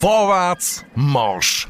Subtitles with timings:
[0.00, 1.66] Vorwärts Marsch!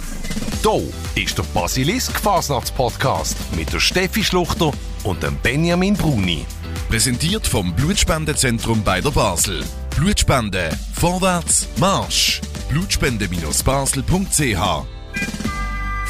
[0.62, 0.82] Hier
[1.24, 4.70] ist der Basilisk Fasnachts-Podcast mit der Steffi Schluchter
[5.04, 6.44] und dem Benjamin Bruni.
[6.90, 9.64] Präsentiert vom Blutspendezentrum bei der Basel.
[9.96, 10.68] Blutspende.
[10.92, 11.68] Vorwärts.
[11.78, 12.42] Marsch.
[12.68, 14.84] Blutspende-basel.ch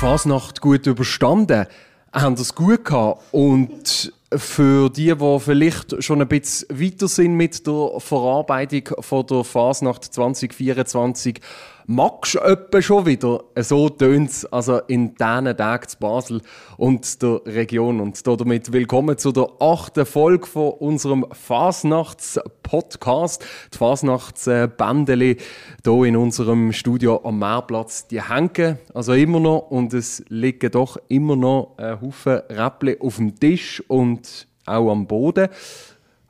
[0.00, 1.66] Fasnacht gut überstanden,
[2.12, 7.66] haben das gut gehabt und für die, die vielleicht schon ein bisschen weiter sind mit
[7.66, 11.41] der Verarbeitung von der Fasnacht 2024,
[11.89, 12.39] magst
[12.70, 13.45] du schon wieder?
[13.57, 16.43] So tönt es also in diesen Tagen zu Basel
[16.76, 18.00] und der Region.
[18.00, 23.43] Und damit willkommen zu der achten Folge von unserem Fasnachts-Podcast.
[23.72, 25.39] Die Fasnachtsbändeli
[25.82, 30.99] hier in unserem Studio am Meerplatz, die hängen also immer noch und es liegen doch
[31.08, 35.48] immer noch ein Haufen Räppchen auf dem Tisch und auch am Boden.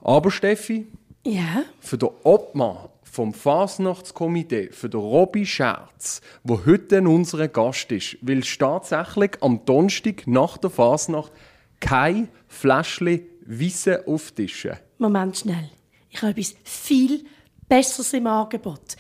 [0.03, 0.87] Aber Steffi,
[1.25, 2.77] Ja, für den Obmann
[3.11, 9.65] vom Fasnachtskomitee, für den Robby Scherz, wo heute unser Gast ist, will es tatsächlich am
[9.65, 11.33] Donnerstag nach der Fasnacht
[11.81, 14.73] kein Fläschchen Weisse auftischen.
[14.99, 15.71] Moment schnell.
[16.11, 17.25] Ich habe etwas viel
[17.69, 18.97] Besseres im Angebot.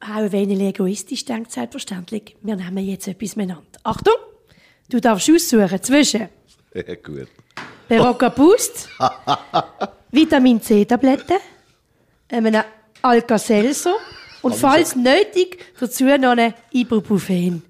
[0.00, 2.36] Auch ein wenig egoistisch denkt selbstverständlich.
[2.42, 3.78] Wir nehmen jetzt etwas miteinander.
[3.82, 4.14] Achtung!
[4.90, 6.28] Du darfst aussuchen zwischen
[6.74, 7.28] Ja, gut.
[7.88, 8.88] Berocca Boost,
[10.10, 11.38] Vitamin C-Tabletten,
[12.28, 12.62] einem
[13.04, 13.94] Alka-Seltzer
[14.42, 17.62] und falls nötig dazu noch ein Ibuprofen.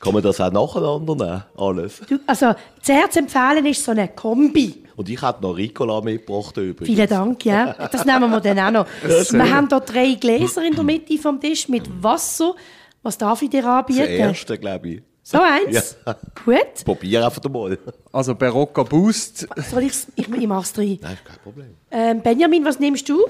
[0.00, 1.42] Kann man das auch nacheinander nehmen?
[1.56, 2.00] Alles.
[2.08, 4.84] Du, also, sehr zu empfehlen ist so eine Kombi.
[4.94, 6.86] Und ich hätte noch Ricola mitgebracht übrigens.
[6.86, 7.72] Vielen Dank, ja.
[7.90, 8.86] Das nehmen wir dann auch noch.
[9.32, 12.54] Wir haben hier drei Gläser in der Mitte vom Tisch mit Wasser.
[13.02, 14.02] Was darf ich dir Das anbieten?
[14.02, 15.02] erste, glaube ich.
[15.22, 15.96] So eins?
[16.06, 16.16] Ja.
[16.44, 16.84] Gut.
[16.84, 17.76] Probier einfach mal.
[18.12, 19.48] Also Berocca Boost.
[19.70, 20.98] Soll ich's, ich ich mache es rein.
[21.02, 21.74] Nein, kein Problem.
[21.90, 23.24] Ähm, Benjamin, was nimmst du?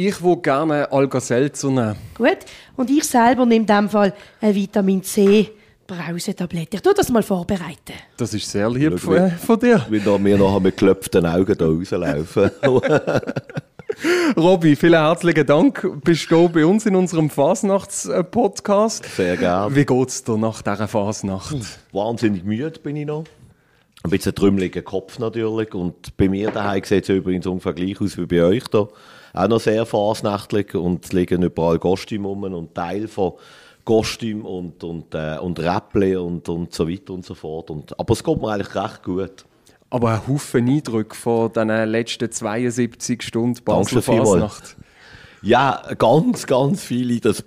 [0.00, 1.96] Ich will gerne Alka-Seltzer nehmen.
[2.14, 2.38] Gut.
[2.76, 5.50] Und ich selber nehme in dem Fall eine Vitamin C
[5.88, 6.76] Brausetablette.
[6.76, 7.94] Ich tue das mal vorbereiten.
[8.16, 9.84] Das ist sehr lieb Schau, von, von dir.
[9.88, 12.48] Wenn da wir nachher mit geklopften Augen da rauslaufen.
[14.36, 15.84] Robby, vielen herzlichen Dank.
[16.04, 19.04] Bist du hier bei uns in unserem Fasnachts-Podcast.
[19.16, 19.74] Sehr gerne.
[19.74, 21.56] Wie geht's dir nach dieser Fasnacht?
[21.90, 23.24] Wahnsinnig müde bin ich noch.
[24.04, 25.74] Ein bisschen trümmeliger Kopf natürlich.
[25.74, 28.86] Und bei mir daheim sieht es übrigens ungefähr gleich aus wie bei euch da.
[29.32, 33.34] Auch noch sehr fasnächtlich und es liegen überall Kostüme rum und Teil von
[33.84, 37.70] Kostüm und, und, äh, und Räpple und, und so weiter und so fort.
[37.70, 39.44] Und, aber es geht mir eigentlich recht gut.
[39.90, 44.02] Aber ein Haufen Eindrücke von diesen letzten 72 Stunden Basel.
[44.02, 44.76] Fasnacht.
[45.40, 47.44] Ja, ganz, ganz viele, das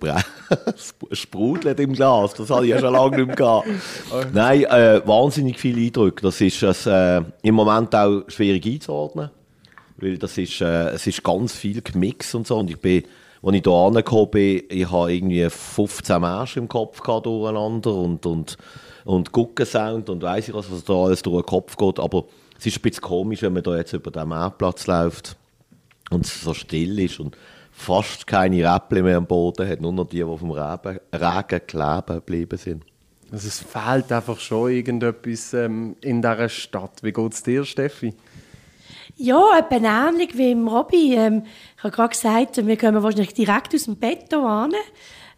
[1.12, 3.68] sprudelt im Glas, das hatte ich ja schon lange nicht mehr gehabt.
[4.34, 6.22] Nein, äh, wahnsinnig viele Eindrücke.
[6.22, 9.30] Das ist äh, im Moment auch schwierig einzuordnen,
[10.02, 12.58] weil das ist, äh, es ist ganz viel gemixt und so.
[12.58, 13.04] Und ich bin,
[13.44, 18.26] als ich hier angekommen bin, ich habe irgendwie 15 Märsche im Kopf gehabt durcheinander und,
[18.26, 18.58] und,
[19.06, 22.00] und Guckensound und weiss ich was, was da alles durch den Kopf geht.
[22.00, 22.26] Aber
[22.58, 25.36] es ist ein bisschen komisch, wenn man da jetzt über den Marktplatz läuft
[26.10, 27.38] und es so still ist und
[27.72, 32.16] fast keine Räppchen mehr am Boden hat, nur noch die, die vom Regen, Regen kleben
[32.16, 32.84] geblieben sind.
[33.32, 37.02] Also es fehlt einfach schon irgendetwas ähm, in dieser Stadt.
[37.02, 38.14] Wie geht's dir, Steffi?
[39.18, 41.14] Ja, etwa ähnlich wie im Robby.
[41.16, 41.44] Ähm,
[41.78, 44.72] ich habe gerade gesagt, wir kommen wahrscheinlich direkt aus dem Bett an.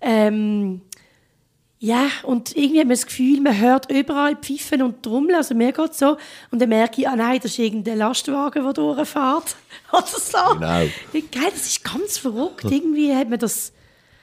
[0.02, 0.82] Ähm,
[1.80, 5.36] ja, und irgendwie hat man das Gefühl, man hört überall Pfiffen und Trommeln.
[5.36, 6.16] Also mir geht so.
[6.50, 9.56] Und dann merke ich, ah nein, das ist irgendein Lastwagen, der durchfährt.
[9.92, 10.38] Oder so.
[10.54, 10.68] Genau.
[11.32, 12.64] Geil, das ist ganz verrückt.
[12.70, 13.74] Irgendwie hat man das...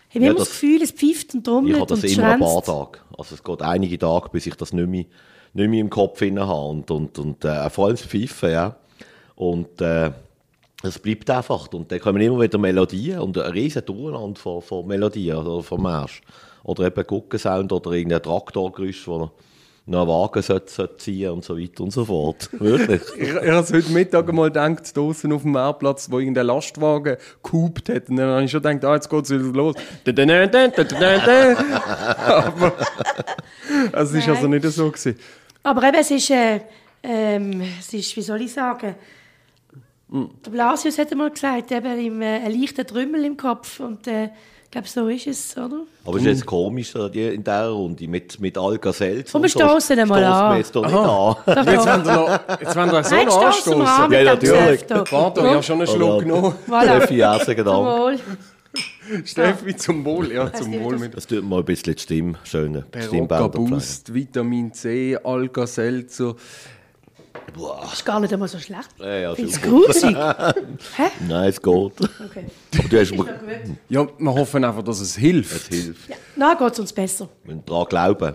[0.09, 2.11] Ich habe Ja, immer das, das- Gefühl, es pfeift und Ich trommelt habe das und
[2.11, 2.67] immer ein paar schränzt.
[2.67, 2.99] Tage.
[3.19, 5.05] Also es geht einige Tage, bis ich das nicht mehr,
[5.53, 6.41] nicht mehr im Kopf habe.
[6.65, 8.77] Und, und, und äh, vor allem das Pfeifen, ja.
[9.40, 10.10] Und äh,
[10.82, 11.72] es bleibt einfach.
[11.72, 15.80] Und dann kommen immer wieder Melodien und ein riesen Durcheinander von, von Melodien oder von
[15.80, 16.20] Marsch.
[16.62, 19.30] Oder eben Guckensound oder irgendein Traktorgeräusch, wo
[19.86, 22.50] noch ein Wagen sollte, sollte ziehen und so weiter und so fort.
[22.60, 23.00] Wirklich.
[23.16, 27.16] Ich, ich habe es heute Mittag einmal gedacht, draußen auf dem Marktplatz, wo irgendein Lastwagen
[27.42, 28.10] gehupt hat.
[28.10, 29.74] Und dann habe ich schon gedacht, ah, jetzt geht es wieder los.
[33.90, 34.90] Aber es ist also nicht so.
[34.90, 35.19] Gewesen.
[35.62, 36.60] Aber eben, es ist, äh,
[37.02, 38.96] ähm, es ist, wie soll ich sagen,
[40.12, 43.80] der Blasius hat einmal gesagt, eben im, äh, ein leichter Trümmel im Kopf.
[43.80, 44.24] Und äh,
[44.64, 45.82] ich glaube, so ist es, oder?
[46.04, 49.32] Aber es ist jetzt komisch äh, in dieser Runde mit, mit Alka-Seltz.
[49.32, 50.52] Komm, wir stossen einmal an.
[50.52, 51.36] wir jetzt doch nicht an.
[51.46, 54.12] Jetzt wollen wir noch, jetzt wollen wir so Nein, stoßen an anstoßen.
[54.12, 54.84] Ja, natürlich.
[54.90, 56.54] Warte, ich habe schon einen Schluck genommen.
[56.68, 56.82] Voilà.
[56.98, 58.20] Steffi, herzlichen Zum Dank.
[59.24, 60.32] Steffi, zum Wohl.
[60.32, 62.84] Ja, zum Wohl das- mit Das tut mal ein bisschen die Stimme schöner.
[62.96, 63.48] Stimmbänder.
[63.48, 66.36] Boost, Vitamin C, Alka-Seltzer.
[67.93, 68.88] Ist gar nicht einmal so schlecht.
[68.99, 69.69] Ja, ja, ich finde es super.
[69.69, 70.17] grusig.
[70.97, 71.02] Hä?
[71.29, 71.73] Nein, es geht.
[71.73, 72.44] Okay.
[72.79, 73.29] Aber du hast gut.
[73.88, 75.55] Ja, wir hoffen einfach, dass es hilft.
[75.55, 76.08] es hilft.
[76.08, 76.17] Ja.
[76.37, 77.29] Na, geht es uns besser.
[77.44, 78.35] Wir müssen daran glauben.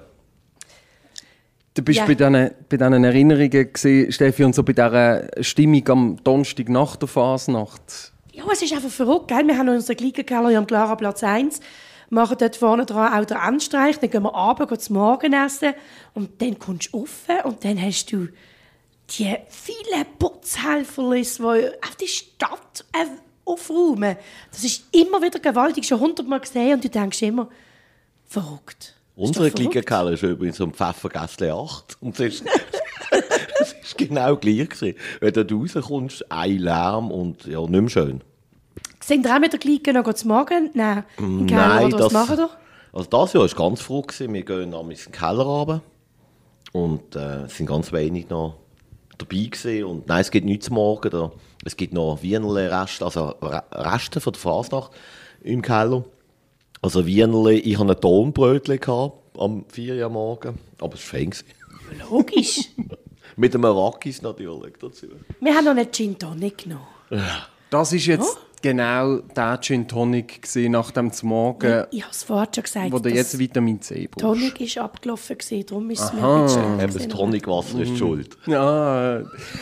[1.73, 2.05] Du bist Ja.
[2.05, 2.33] bei diesen
[2.69, 8.13] bei diesen Erinnerungen gewesen, Steffi, und so bei dieser Stimmung am Donnerstag nach der Fasnacht.
[8.31, 9.45] Ja, es ist einfach verrückt, gell?
[9.45, 11.59] Wir haben unseren Glickenkeller ja am Clara Platz 1,
[12.09, 15.73] machen dort vorne dran auch den Endstreich, dann gehen wir runter, gehen zum Morgenessen
[16.13, 18.27] und dann kommst du rauf und dann hast du
[19.11, 23.05] die vielen Putzhelfer, die auf die Stadt äh,
[23.45, 24.17] aufräumen.
[24.51, 27.49] Das ist immer wieder gewaltig, schon hundertmal gesehen und du denkst immer,
[28.25, 28.95] verrückt.
[29.15, 29.49] Unsere.
[29.51, 31.97] Glickenkeller ist übrigens am Pfeffergässle 8.
[32.01, 32.45] Und es ist,
[33.61, 34.97] es ist genau gleich gewesen.
[35.21, 38.21] Wenn du rauskommst, ein Lärm und ja, nicht mehr schön.
[39.01, 40.71] Sind ihr auch mit der Clique noch zum Morgen?
[40.73, 41.03] Nein.
[41.17, 42.49] Im Keller, oder was machen ihr?
[42.91, 44.01] Also das Jahr war ganz froh.
[44.01, 44.33] Gewesen.
[44.33, 45.81] Wir gehen am in den Keller runter
[46.71, 48.55] und äh, es sind ganz wenig noch
[49.17, 49.83] dabei gewesen.
[49.85, 51.09] Und nein, es gibt nichts zum Morgen.
[51.09, 51.31] Da.
[51.63, 54.91] Es gibt noch Wienerle-Reste, also Re- Reste von der Fasnacht
[55.41, 56.03] im Keller.
[56.81, 61.29] Also Wienerle, ich hatte ein Tonbrötchen gehabt am 4 Uhr morgen, aber es war fein.
[61.31, 61.45] gewesen.
[62.09, 62.59] Logisch.
[63.37, 65.07] Mit einem Rakis natürlich dazu.
[65.41, 66.85] Wir haben noch einen Gin Tonic genommen.
[67.69, 72.23] Das ist jetzt genau der Gin Tonic gewesen, nach dem zum Morgen, Ich habe es
[72.23, 72.91] vorhin schon gesagt.
[72.91, 74.21] wo du jetzt Vitamin C brauchst.
[74.21, 77.07] Tonic ist abgelaufen, gewesen, darum ist es mir ein bisschen Eben das.
[77.07, 78.37] Tonicwasser ist die schuld.
[78.47, 79.21] Ja,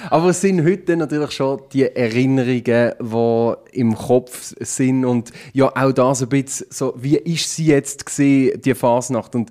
[0.10, 5.92] aber es sind heute natürlich schon die Erinnerungen, die im Kopf sind und ja auch
[5.92, 9.50] das ein bisschen so, wie ist sie jetzt gesehen, die Fasnacht und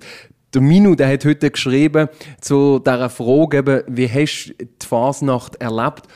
[0.51, 2.09] der Minu, der hat heute geschrieben
[2.41, 6.07] zu dieser Frage, eben, wie hast du die Fasnacht erlebt?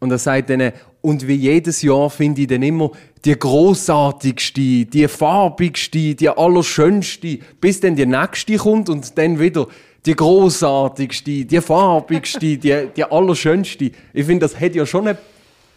[0.00, 2.90] Und er sagt dann, und wie jedes Jahr finde ich dann immer
[3.24, 9.66] die großartigste, die farbigste, die allerschönste, bis dann die nächste kommt und dann wieder
[10.06, 13.92] die großartigste, die farbigste, die, die allerschönste.
[14.12, 15.18] Ich finde, das hat ja schon ein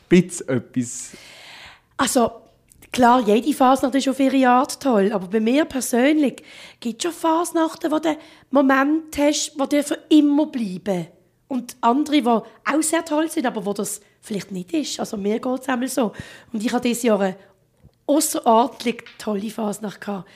[0.10, 1.12] bisschen etwas.
[1.98, 2.32] Also,
[2.92, 6.44] klar, jede Fasnacht ist auf ihre Art toll, aber bei mir persönlich
[6.80, 8.18] gibt es schon Fasnachten, wo du
[8.52, 11.08] Moment hast, wo dir für immer bleiben.
[11.48, 15.00] Und andere, die auch sehr toll sind, aber wo das vielleicht nicht ist.
[15.00, 16.14] Also mir geht es einmal so.
[16.52, 17.36] Und ich hatte dieses Jahr eine
[18.08, 20.02] außerordentlich tolle Fasnacht.
[20.02, 20.28] gehabt.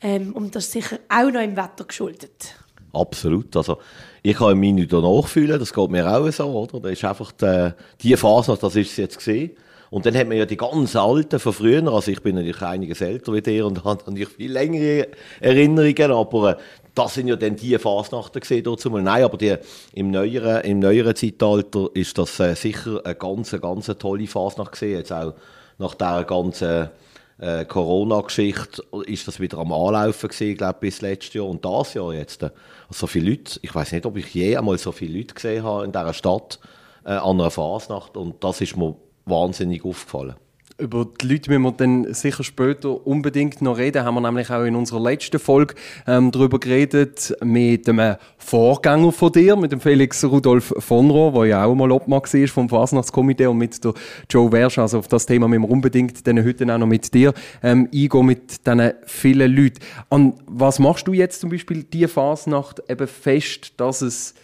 [0.00, 2.56] Ähm, und das ist sicher auch noch im Wetter geschuldet.
[2.92, 3.56] Absolut.
[3.56, 3.78] Also,
[4.22, 6.80] ich kann mich nicht nachfühlen, das geht mir auch so, oder?
[6.80, 7.70] Das ist einfach die,
[8.02, 9.52] die Phase, das ist es jetzt gesehen.
[9.90, 13.00] Und dann hat man ja die ganz alten von früher, also ich bin natürlich einiges
[13.00, 15.08] älter wie der und habe natürlich viel längere
[15.40, 16.62] Erinnerungen, aber äh,
[16.94, 18.90] das sind ja dann die Fasnachten gesehen dazu.
[18.90, 19.56] Nein, aber die,
[19.92, 24.98] im, neueren, im neueren Zeitalter ist das äh, sicher eine ganz, ganz tolle Fasnacht gesehen.
[24.98, 25.34] Jetzt auch
[25.78, 26.90] nach dieser ganzen
[27.38, 32.12] äh, Corona-Geschichte ist das wieder am Anlaufen gewesen, glaube bis letztes Jahr und das Jahr
[32.14, 32.42] jetzt.
[32.42, 32.50] Äh,
[32.90, 35.84] so viele Leute, ich weiß nicht, ob ich je einmal so viele Leute gesehen habe
[35.84, 36.60] in dieser Stadt
[37.04, 38.94] äh, an einer Fasnacht und das ist mir
[39.24, 40.36] wahnsinnig aufgefallen.
[40.76, 44.04] Über die Leute müssen wir dann sicher später unbedingt noch reden.
[44.04, 49.30] Haben wir nämlich auch in unserer letzten Folge ähm, darüber geredet mit dem Vorgänger von
[49.30, 53.46] dir, mit dem Felix Rudolf von Rohr, der ja auch mal Obmann war vom Fasnachtskomitee
[53.46, 53.94] und mit der
[54.28, 54.78] Joe Wersch.
[54.78, 57.32] Also auf das Thema müssen wir unbedingt dann heute auch noch mit dir
[57.62, 59.78] ähm, eingehen, mit diesen vielen Leuten.
[60.08, 64.34] Und was machst du jetzt zum Beispiel die Fasnacht eben fest, dass es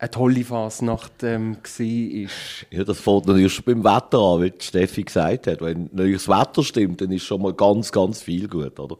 [0.00, 2.30] eine tolle Fasnacht ähm, war?
[2.70, 5.60] Ja, das fängt natürlich schon beim Wetter an, wie Steffi gesagt hat.
[5.60, 8.96] Wenn natürlich das Wetter stimmt, dann ist schon mal ganz, ganz viel gut, oder?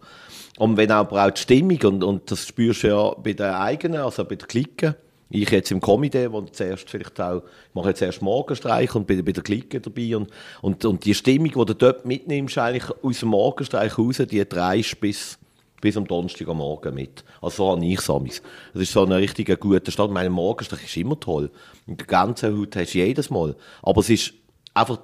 [0.58, 4.02] Und wenn aber auch die Stimmung, und, und das spürst du ja bei den eigenen,
[4.02, 4.96] also bei der Clique,
[5.30, 9.24] ich jetzt im Komitee, wo zuerst vielleicht auch, ich mache jetzt erst Morgenstreich und bin
[9.24, 10.28] bei der Clique dabei und,
[10.60, 15.00] und, und die Stimmung, die du dort mitnimmst, eigentlich aus dem Morgenstreich raus, die treibst
[15.00, 15.38] bis,
[15.80, 17.24] bis am Donnerstag am Morgen mit.
[17.40, 20.10] Also so habe ich es Das ist so ein richtig guter Start.
[20.10, 21.50] Mein Morgenstreich ist immer toll.
[21.86, 23.56] Und die ganze Haut hast du jedes Mal.
[23.82, 24.34] Aber es ist
[24.74, 24.98] einfach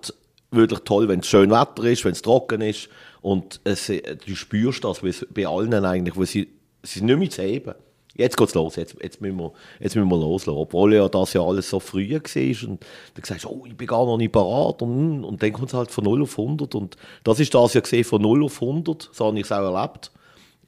[0.50, 2.88] wirklich toll, wenn es schön Wetter ist, wenn es trocken ist
[3.20, 6.48] und es, du spürst das bei, allen eigentlich, wo sie,
[6.82, 7.74] sie sind nicht mehr zu heben.
[8.14, 10.58] Jetzt geht's los, jetzt, jetzt, müssen wir, jetzt müssen wir loslassen.
[10.58, 13.86] Obwohl ja das ja alles so früh war und dann sagst du, oh, ich bin
[13.86, 16.96] gar noch nicht parat und, und dann kommt es halt von 0 auf 100 und
[17.24, 20.10] das ist das ja gesehen, von 0 auf 100, so habe ich es auch erlebt,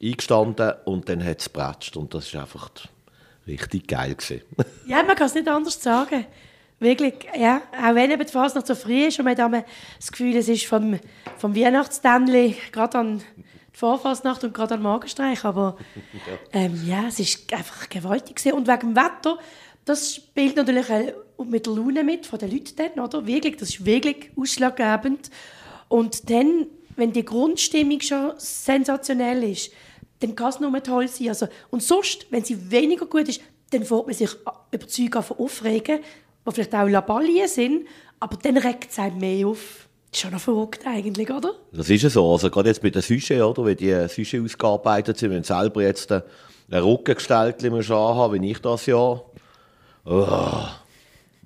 [0.02, 2.70] eingestanden und dann hat es gepratscht und das ist einfach
[3.46, 4.42] richtig geil gewesen.
[4.86, 6.26] Ja, man kann es nicht anders sagen.
[6.80, 7.62] Wirklich, ja.
[7.72, 9.64] Auch wenn eben die Fasnacht so früh ist und man hat
[9.98, 10.98] das Gefühl, es ist vom,
[11.36, 15.44] vom Weihnachtständli gerade an die Vorfasnacht und gerade an Morgenstreich.
[15.44, 15.76] Aber
[16.52, 18.54] ähm, ja, es ist einfach gewaltig gewesen.
[18.54, 19.38] Und wegen dem Wetter,
[19.84, 23.26] das spielt natürlich auch mit der Laune mit von den Leuten dann, oder?
[23.26, 25.30] Wirklich, das ist wirklich ausschlaggebend.
[25.88, 29.72] Und dann, wenn die Grundstimmung schon sensationell ist,
[30.20, 31.28] dann kann es nur toll sein.
[31.28, 34.30] Also, und sonst, wenn sie weniger gut ist, dann fängt man sich
[34.72, 36.00] überzeugt an aufregen,
[36.46, 37.86] die vielleicht auch Labalien sind,
[38.20, 39.88] aber dann regt es einem mehr auf.
[40.10, 41.52] Das ist schon noch verrückt eigentlich, oder?
[41.70, 42.32] Das ist ja so.
[42.32, 43.64] Also gerade jetzt mit den Sujet, oder?
[43.66, 46.22] Wenn die Sujet ausgearbeitet sind, wenn selber jetzt ein
[46.72, 49.20] Rückengestell haben, wie ich das ja.
[50.06, 50.62] Oh,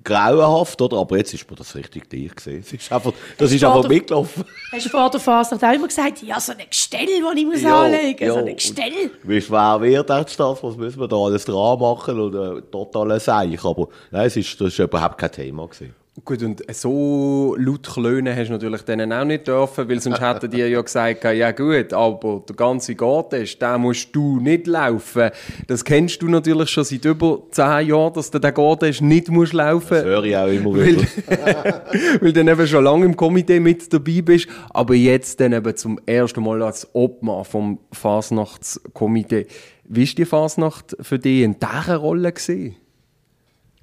[0.03, 0.97] grauenhaft, oder?
[0.97, 2.61] Aber jetzt ist mir das richtig dir gesehen.
[2.61, 4.43] Das ist einfach, das ist einfach mitgelaufen.
[4.71, 7.61] Hast du vor der Phase auch immer gesagt, ja, so ein Gestell, das ich muss
[7.61, 9.11] ja, anlegen muss, so ein Gestell.
[9.23, 13.63] Wie schwer wird das, was müssen wir da alles dran machen und äh, total Seich.
[13.63, 16.02] Aber nein, es ist, das ist überhaupt kein Thema gewesen.
[16.23, 20.51] Gut, und so laut klönen hast du natürlich denen auch nicht dürfen, weil sonst hätten
[20.51, 25.31] die ja gesagt, ja gut, aber der ganze Garten, den musst du nicht laufen.
[25.65, 29.53] Das kennst du natürlich schon seit über zehn Jahren, dass du den Garten nicht musst
[29.53, 31.01] laufen Das höre ich auch immer wieder.
[31.27, 31.81] Weil,
[32.21, 35.75] weil du dann eben schon lange im Komitee mit dabei bist, aber jetzt dann eben
[35.75, 39.47] zum ersten Mal als Obmann vom Fasnachtskomitee.
[39.85, 42.31] Wie war die Fasnacht für dich in dieser Rolle?
[42.31, 42.75] Gewesen?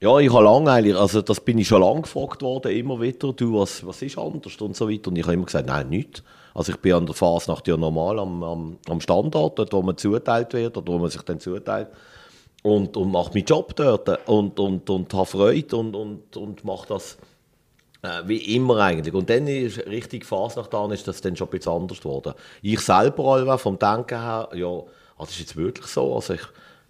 [0.01, 3.35] Ja, ich habe lange eigentlich, also das bin ich schon lange gefragt worden, immer wieder,
[3.35, 5.09] du, was, was ist anders und so weiter.
[5.09, 6.23] Und ich habe immer gesagt, nein, nichts.
[6.55, 9.99] Also ich bin an der Fasnacht ja normal am, am, am Standort, dort wo man
[9.99, 11.89] zuteilt wird, oder wo man sich dann zuteilt.
[12.63, 16.89] Und, und mache meinen Job dort und, und, und habe Freude und, und, und mache
[16.89, 17.19] das
[18.03, 19.15] äh, wie immer eigentlich.
[19.15, 22.33] Und dann ist richtig Fasnacht an, ist das dann schon ein bisschen anders geworden.
[22.63, 24.85] Ich selber, vom Denken her, ja, ah,
[25.19, 26.43] das ist jetzt wirklich so, also ich,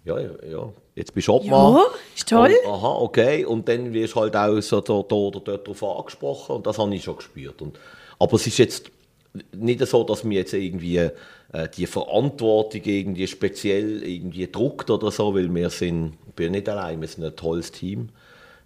[0.05, 1.73] ja, ja, jetzt bist du Obmann.
[1.73, 2.53] Ja, ist toll.
[2.65, 3.45] Und, aha, okay.
[3.45, 6.77] Und dann wirst du halt auch so da, da oder dort drauf angesprochen und das
[6.77, 7.61] habe ich schon gespürt.
[7.61, 7.79] Und,
[8.19, 8.91] aber es ist jetzt
[9.55, 11.11] nicht so, dass mir jetzt irgendwie äh,
[11.75, 16.99] die Verantwortung irgendwie speziell irgendwie druckt oder so, weil wir sind, ich bin nicht allein,
[16.99, 18.09] wir sind ein tolles Team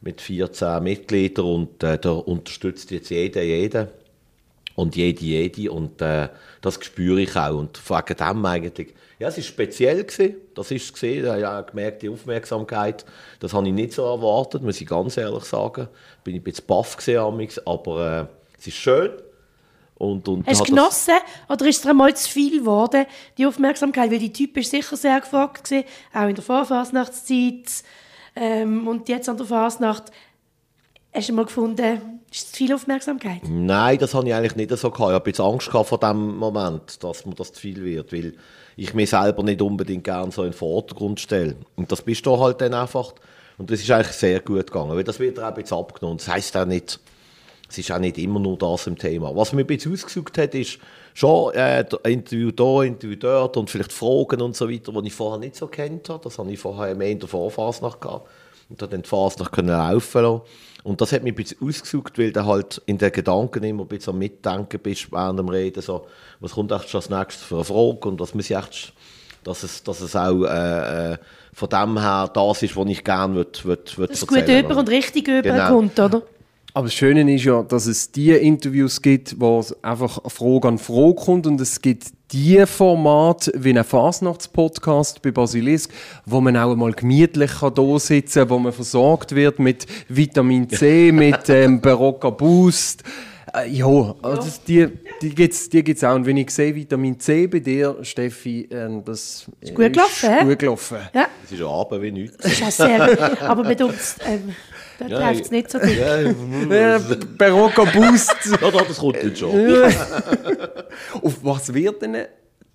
[0.02, 3.88] mit 14 Mitgliedern und äh, da unterstützt jetzt jeder jeden
[4.76, 6.30] und jede jede und äh,
[6.62, 10.04] das spüre ich auch und wegen dem eigentlich ja, es war speziell.
[10.04, 10.36] Gewesen.
[10.56, 10.94] Das ist es.
[10.94, 11.38] Gewesen.
[11.38, 13.06] Ich habe gemerkt, die Aufmerksamkeit,
[13.40, 15.88] das habe ich nicht so erwartet, muss ich ganz ehrlich sagen.
[16.24, 19.12] Bin ich ein bisschen baff gewesen, aber äh, es ist schön.
[19.98, 21.14] Und, und Hast du genossen
[21.48, 23.06] oder ist es einmal zu viel geworden,
[23.38, 24.12] die Aufmerksamkeit?
[24.12, 27.84] Weil die Typ ist sicher sehr gefragt gewesen, auch in der Vorfasnachtszeit
[28.36, 30.12] ähm, und jetzt an der Fasnacht.
[31.16, 33.40] Hast du mal gefunden, ist zu viel Aufmerksamkeit?
[33.48, 35.12] Nein, das habe ich eigentlich nicht so gehabt.
[35.12, 38.34] Ich habe jetzt Angst gehabt vor dem Moment, dass mir das zu viel wird, weil
[38.76, 41.56] ich mich selber nicht unbedingt gerne so in den Vordergrund stelle.
[41.78, 43.14] Und das bist du halt dann einfach.
[43.58, 46.18] Und das ist eigentlich sehr gut gegangen, weil das wird auch bisschen abgenommen.
[46.18, 47.00] Das heisst auch nicht,
[47.70, 49.34] es ist auch nicht immer nur das im Thema.
[49.34, 50.80] Was mir ein bisschen ausgesucht hat, ist
[51.14, 55.40] schon äh, Interview da, Interview dort und vielleicht Fragen und so weiter, die ich vorher
[55.40, 56.22] nicht so kennt habe.
[56.26, 58.28] Das habe ich vorher mehr in der Vorphase noch gehabt.
[58.68, 60.42] Und dann die Phase noch laufen lassen.
[60.86, 63.88] Und das hat mich ein bisschen ausgesucht, weil du halt in den Gedanken immer ein
[63.88, 65.82] bisschen am Mitdenken bist während dem Reden.
[65.82, 66.06] So,
[66.40, 68.94] was kommt echt als nächstes für eine Frage und was muss ich echt,
[69.44, 71.18] dass es, dass es auch äh, äh
[71.54, 74.78] von dem her das ist, was ich gerne würde, würde, würde Dass es gut über
[74.78, 76.06] und richtig überkommt, genau.
[76.08, 76.22] oder?
[76.76, 80.78] Aber das Schöne ist ja, dass es die Interviews gibt, wo es einfach Frage an
[80.78, 85.92] Frage kommt und es gibt die Format wie ein Fasnachtspodcast bei Basilisk,
[86.26, 91.12] wo man auch einmal gemütlich da sitzen kann, wo man versorgt wird mit Vitamin C,
[91.14, 93.04] mit ähm, Barocca Boost.
[93.54, 94.88] Äh, ja, also die,
[95.22, 96.16] die gibt es die gibt's auch.
[96.16, 100.30] Und wenn ich sehe, Vitamin C bei dir, Steffi, äh, das ist gut gelaufen.
[100.30, 100.98] Ist gut gelaufen.
[101.14, 101.28] Ja.
[101.44, 102.38] Das ist ja Abend wie nichts.
[102.38, 103.42] Das ist auch sehr gut.
[103.42, 104.18] Aber mit uns...
[104.26, 104.56] Ähm,
[105.00, 105.90] Dort ja, läuft es nicht so gut.
[105.90, 107.00] Ja, ja,
[107.38, 108.36] Barocco Boost.
[108.62, 109.52] ja, das kommt jetzt schon.
[111.22, 112.14] Auf was wird denn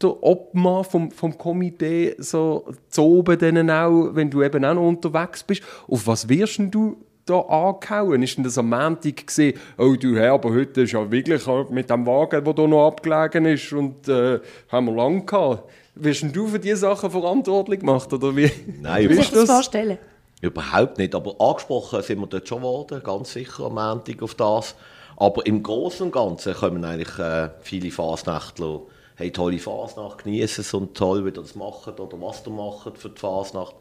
[0.02, 4.88] der Obmann vom, vom Komitee so zu oben dann auch, wenn du eben auch noch
[4.88, 5.62] unterwegs bist?
[5.88, 6.96] Auf was wirst du
[7.26, 8.22] da angehauen?
[8.22, 11.90] Ist denn das am Montag gesehen, oh du Herr, aber heute ist ja wirklich mit
[11.90, 15.70] dem Wagen, der da noch abgelegen ist und äh, haben wir lang gehabt.
[15.94, 18.50] Wirst du für diese Sachen verantwortlich gemacht, oder wie?
[18.80, 19.98] Nein, wie ist das vorstellen?
[20.40, 24.75] Überhaupt nicht, aber angesprochen sind wir dort schon worden, ganz sicher am Montag auf das.
[25.16, 28.80] Aber im Großen und Ganzen kommen eigentlich äh, viele Fasnächtler,
[29.18, 33.11] haben tolle Fasnacht, genießen es und toll, wie das machen oder was du macht für
[33.11, 33.75] die Fasnacht.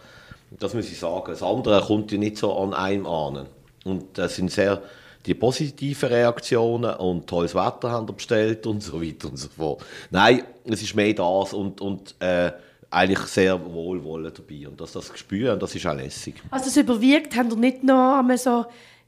[0.52, 1.32] Das muss ich sagen.
[1.32, 3.46] Das andere kommt ja nicht so an einem an.
[3.86, 4.82] Und das sind sehr
[5.26, 9.84] die positiven Reaktionen und tolles Wetter haben bestellt und so weiter und so fort.
[10.12, 12.52] Nein, es ist mehr das und, und äh,
[12.92, 14.68] eigentlich sehr wohlwollend dabei.
[14.68, 16.36] Und das, das spüren, das ist auch lässig.
[16.50, 18.66] Also das überwiegt, haben ihr nicht noch einmal so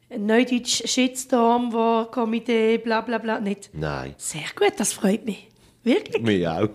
[0.09, 3.69] einen neudeutsch Shitstorm, wo Komitee bla bla bla, nicht?
[3.73, 4.13] Nein.
[4.17, 5.50] Sehr gut, das freut mich.
[5.83, 6.21] Wirklich?
[6.21, 6.69] Mich auch.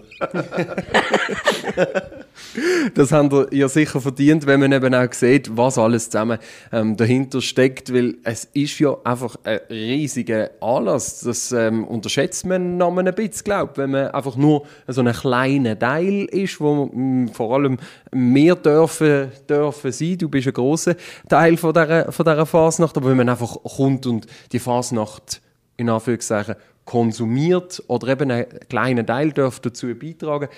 [2.95, 6.39] Das habt ihr ja sicher verdient, wenn man eben auch sieht, was alles zusammen
[6.73, 11.21] ähm, dahinter steckt, weil es ist ja einfach ein riesiger Anlass.
[11.21, 15.13] Das ähm, unterschätzt man noch ein bisschen, glaube ich, wenn man einfach nur so ein
[15.13, 17.79] kleiner Teil ist, wo mh, vor allem
[18.13, 20.19] mehr dürfen, dürfen sein.
[20.19, 20.95] Du bist ein großer
[21.29, 25.41] Teil von dieser, von dieser Fasnacht, aber wenn man einfach kommt und die Fasnacht
[25.77, 26.57] in Anführungszeichen
[26.87, 30.49] konsumiert oder eben einen kleinen Teil darf dazu beitragen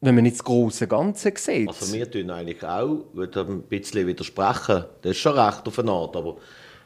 [0.00, 1.68] wenn man nicht das große Ganze sieht.
[1.68, 5.90] Also wir tun eigentlich auch, würde ein bisschen widersprechen, das ist schon recht auf eine
[5.90, 6.36] Art, aber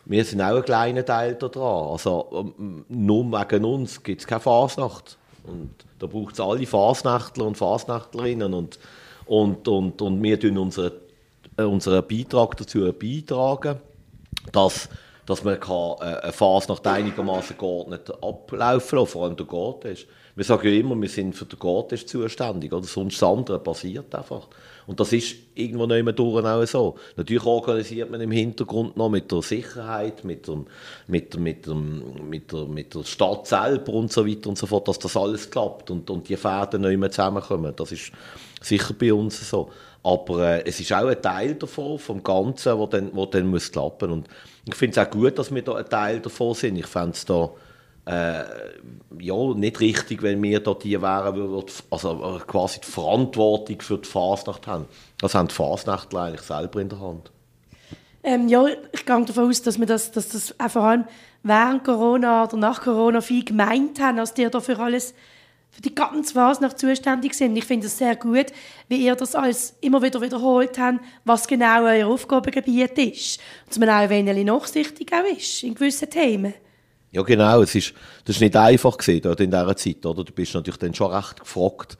[0.04, 1.90] wir sind auch ein kleiner Teil daran.
[1.90, 5.18] Also ähm, nur wegen uns gibt es keine Fasnacht.
[5.44, 8.78] Und da braucht es alle Fasnächtler und Fasnächtlerinnen und,
[9.26, 10.92] und, und, und wir tun unseren,
[11.56, 13.78] äh, unseren Beitrag dazu beitragen,
[14.52, 14.88] dass
[15.26, 20.06] dass man kann, äh, eine Fasnacht einigermaßen geordnet ablaufen kann, vor allem der Gottes.
[20.34, 22.86] Wir sagen ja immer, wir sind für den Gottes zuständig, oder?
[22.86, 24.48] sonst das andere passiert einfach.
[24.86, 26.96] Und das ist irgendwo nicht mehr durch auch so.
[27.16, 30.66] Natürlich organisiert man im Hintergrund noch mit der Sicherheit, mit, dem,
[31.06, 34.88] mit, mit, dem, mit, der, mit der Stadt selber und so weiter und so fort,
[34.88, 37.74] dass das alles klappt und, und die Fäden nicht mehr zusammenkommen.
[37.76, 38.10] Das ist
[38.60, 39.70] sicher bei uns so.
[40.02, 43.70] Aber äh, es ist auch ein Teil davon, vom Ganzen, wo dann, wo dann muss
[43.70, 44.18] klappen muss.
[44.18, 44.28] Und
[44.66, 46.76] ich finde es auch gut, dass wir da ein Teil davon sind.
[46.76, 47.50] Ich fände es da
[48.04, 48.44] äh,
[49.20, 54.08] ja, nicht richtig, wenn wir da die wären, die also quasi die Verantwortung für die
[54.08, 54.86] Fasnacht haben.
[55.18, 57.30] Das haben die Fasnachtler eigentlich selber in der Hand.
[58.24, 61.04] Ähm, ja, ich gehe davon aus, dass wir das, dass das auch vor allem
[61.42, 65.14] während Corona oder nach Corona viel gemeint haben, als die da für alles
[65.72, 67.56] für die ganze Fasnacht zuständig sind.
[67.56, 68.46] Ich finde es sehr gut,
[68.88, 73.38] wie ihr das alles immer wieder wiederholt habt, was genau euer Aufgabengebiet ist.
[73.64, 76.52] Und dass man auch ein wenig nachsichtig auch ist in gewissen Themen.
[77.10, 77.62] Ja, genau.
[77.62, 80.24] Es ist, das ist nicht einfach gewesen, dort in dieser Zeit, oder?
[80.24, 81.96] Du bist natürlich dann schon recht gefragt,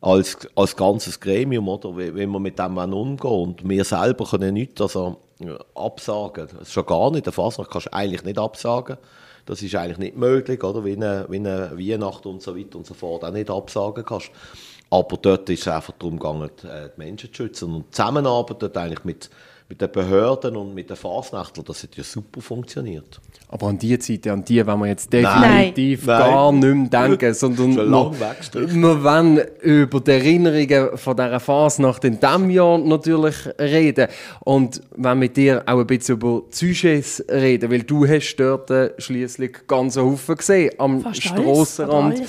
[0.00, 1.96] als, als ganzes Gremium, oder?
[1.96, 3.30] Wie, wie wir mit dem umgehen.
[3.30, 5.20] Und wir selber können nichts, also,
[5.74, 6.48] absagen.
[6.52, 7.26] Das ist schon gar nicht.
[7.26, 8.98] Der Fasnacht kannst eigentlich nicht absagen.
[9.46, 10.84] Das ist eigentlich nicht möglich, oder?
[10.84, 14.30] Wie eine, wie eine Weihnacht und so weiter und so fort auch nicht absagen kannst.
[14.90, 17.74] Aber dort ist es einfach darum gegangen, äh, die Menschen zu schützen.
[17.74, 19.30] Und Zusammenarbeit eigentlich mit,
[19.68, 23.20] mit den Behörden und mit den Fasnächtlern, das hat ja super funktioniert.
[23.48, 26.18] Aber an die Zeit, an die wollen wir jetzt definitiv Nein.
[26.18, 28.12] gar nicht mehr denken, sondern wir,
[28.52, 34.08] wir wollen über die Erinnerungen von dieser Fasnacht in diesem Jahr natürlich reden
[34.40, 39.66] und wenn mit dir auch ein bisschen über Sujets reden, weil du hast dort schliesslich
[39.66, 42.22] ganz einen Haufen gesehen am Strassenrand.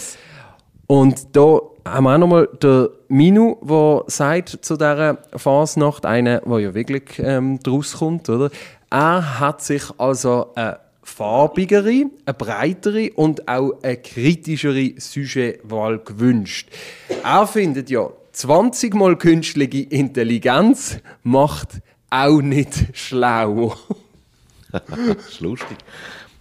[0.87, 6.59] Und da haben wir auch nochmal den Minu, der sagt zu dieser Fasnacht, einer, der
[6.59, 8.49] ja wirklich ähm, draus kommt, oder?
[8.89, 16.69] Er hat sich also eine farbigere, eine breitere und auch eine kritischere Sujetwahl gewünscht.
[17.23, 21.69] Er findet ja, 20 mal künstliche Intelligenz macht
[22.09, 23.75] auch nicht schlau.
[24.71, 24.81] das
[25.29, 25.77] ist lustig.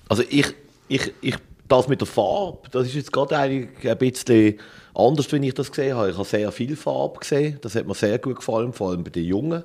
[0.09, 0.55] Also ich,
[0.89, 1.37] ich, ich,
[1.69, 4.59] das mit der Farbe, das ist jetzt gerade ein bisschen
[4.95, 6.11] anders, wenn ich das gesehen habe.
[6.11, 9.11] Ich habe sehr viel Farbe gesehen, das hat mir sehr gut gefallen, vor allem bei
[9.11, 9.65] den Jungen.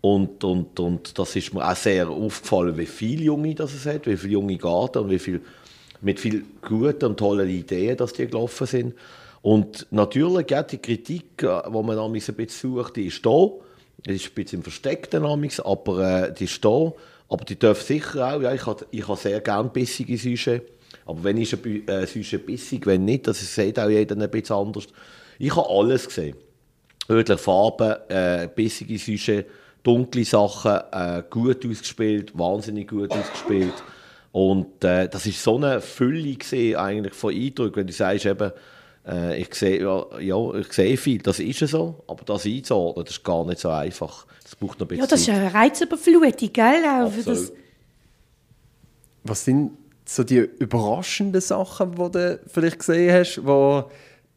[0.00, 4.06] Und, und, und das ist mir auch sehr aufgefallen, wie viele Junge das es hat,
[4.06, 5.40] wie viele junge Garten und wie viel,
[6.00, 8.94] mit viel guten und tollen Ideen, dass die gelaufen sind.
[9.42, 13.48] Und natürlich, ja, die Kritik, äh, die man ein bisschen sucht, die ist da.
[14.06, 16.92] Die ist ein bisschen versteckt, aber äh, die ist da.
[17.28, 20.62] Aber die darf sicher auch, ja, ich habe ich hab sehr gerne bissige Süsche.
[21.08, 24.86] Aber wenn ist äh, Süsche bissig, wenn nicht, das sieht auch jeder ein bisschen anders.
[25.38, 26.36] Ich habe alles gesehen.
[27.08, 29.46] Wirklich Farben, äh, bissige Süsche,
[29.82, 33.72] dunkle Sachen, äh, gut ausgespielt, wahnsinnig gut ausgespielt.
[34.32, 38.52] Und äh, das ist so eine Fülle gesehen, eigentlich von Eindrücken, wenn du sagst, eben,
[39.06, 43.14] äh, ich, sehe, ja, ja, ich sehe viel, das ist so, aber das einzuordnen, das
[43.14, 44.26] ist gar nicht so einfach.
[44.42, 46.84] Das braucht noch ein bisschen Ja, das ist eine Reizüberflutung, gell?
[46.84, 47.50] Auch das.
[49.24, 49.70] Was sind
[50.08, 53.84] so die überraschenden Sachen, die du vielleicht gesehen hast, wo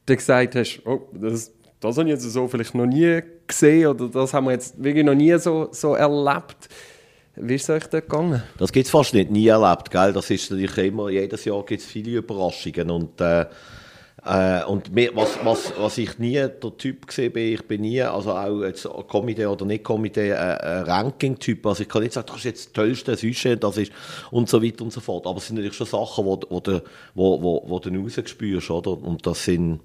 [0.06, 4.10] du gesagt hast, oh, das, das habe ich jetzt so vielleicht noch nie gesehen oder
[4.10, 6.68] das haben wir jetzt wirklich noch nie so, so erlebt.
[7.38, 8.44] Wie ist es euch da gegangen?
[8.58, 9.90] Das gibt es fast nicht, nie erlebt.
[9.90, 10.12] Gell?
[10.12, 12.92] Das ist natürlich immer, jedes Jahr gibt es viele Überraschungen.
[12.92, 13.46] Und, äh,
[14.24, 18.02] äh, und mir, was, was, was ich nie der Typ gesehen bin, ich bin nie,
[18.02, 21.66] also auch jetzt Komitee oder nicht Komitee, äh, ein Ranking-Typ.
[21.66, 23.92] Also ich kann nicht sagen, das ist jetzt das tollste Sujet, das ist
[24.30, 25.26] und so weiter und so fort.
[25.26, 26.84] Aber es sind natürlich schon Sachen, wo, wo, du,
[27.16, 28.92] wo, wo, wo du rausspürst, oder?
[28.92, 29.80] Und das sind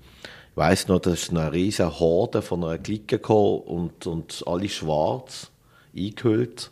[0.57, 4.71] ich weiss noch, da ist eine riesige Horde von einer Clique gekommen und, und alle
[4.71, 5.51] schwarz
[5.95, 6.71] eingehüllt.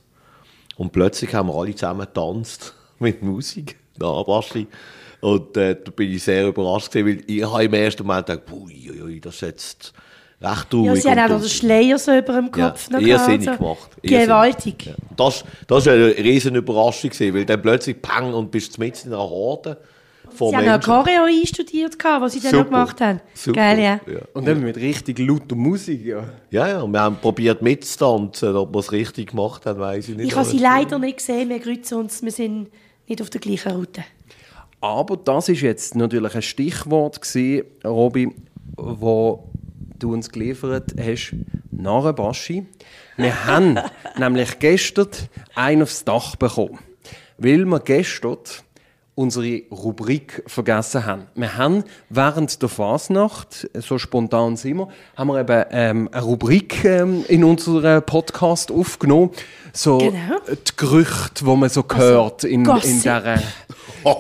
[0.77, 4.69] Und plötzlich haben wir alle zusammen getanzt mit Musik, Basti.
[5.25, 8.43] Und äh, da bin ich sehr überrascht gewesen, weil ich habe im ersten Moment gedacht,
[8.53, 9.95] ui, ui, das ist jetzt
[10.45, 10.87] Recht traurig.
[10.87, 13.59] Ja, sie haben auch noch den Schleier so über dem Kopf Ja, noch irrsinnig gehabt,
[13.59, 13.91] gemacht.
[14.03, 14.27] Irrsinnig.
[14.27, 14.95] Gewaltig.
[15.17, 19.13] Das, das war eine riesen Überraschung, gewesen, weil dann plötzlich pang und bist mit in
[19.13, 19.79] einer Horde
[20.35, 20.93] von Sie haben noch Menschen.
[20.93, 23.21] Choreo einstudiert, gehabt, was sie dann noch gemacht haben.
[23.35, 23.61] Super.
[23.61, 24.01] Geil, ja.
[24.13, 24.21] ja.
[24.33, 26.25] Und dann mit richtig lauter Musik, ja.
[26.51, 30.17] Ja, ja, und wir haben probiert mitzutanzen, ob wir es richtig gemacht haben, weiß ich
[30.17, 30.29] nicht.
[30.29, 32.69] Ich habe sie leider nicht gesehen, wir kreuzen uns, wir sind
[33.07, 34.03] nicht auf der gleichen Route.
[34.85, 38.35] Aber das ist jetzt natürlich ein Stichwort gewesen, Robi,
[38.77, 39.49] wo
[39.99, 41.35] du uns geliefert hast,
[41.71, 42.67] Narrenbaschi.
[43.17, 43.79] Wir haben
[44.19, 45.09] nämlich gestern
[45.55, 46.81] einen aufs Dach bekommen,
[47.39, 48.37] weil wir gestern
[49.15, 51.27] unsere Rubrik vergessen haben.
[51.35, 56.85] Wir haben während der Fasnacht, so spontan sind wir, haben wir eben ähm, eine Rubrik
[56.85, 59.31] ähm, in unserem Podcast aufgenommen.
[59.73, 60.41] So Genau.
[60.49, 63.03] die Gerüchte, die man so hört in, in Gossip.
[63.03, 63.39] dieser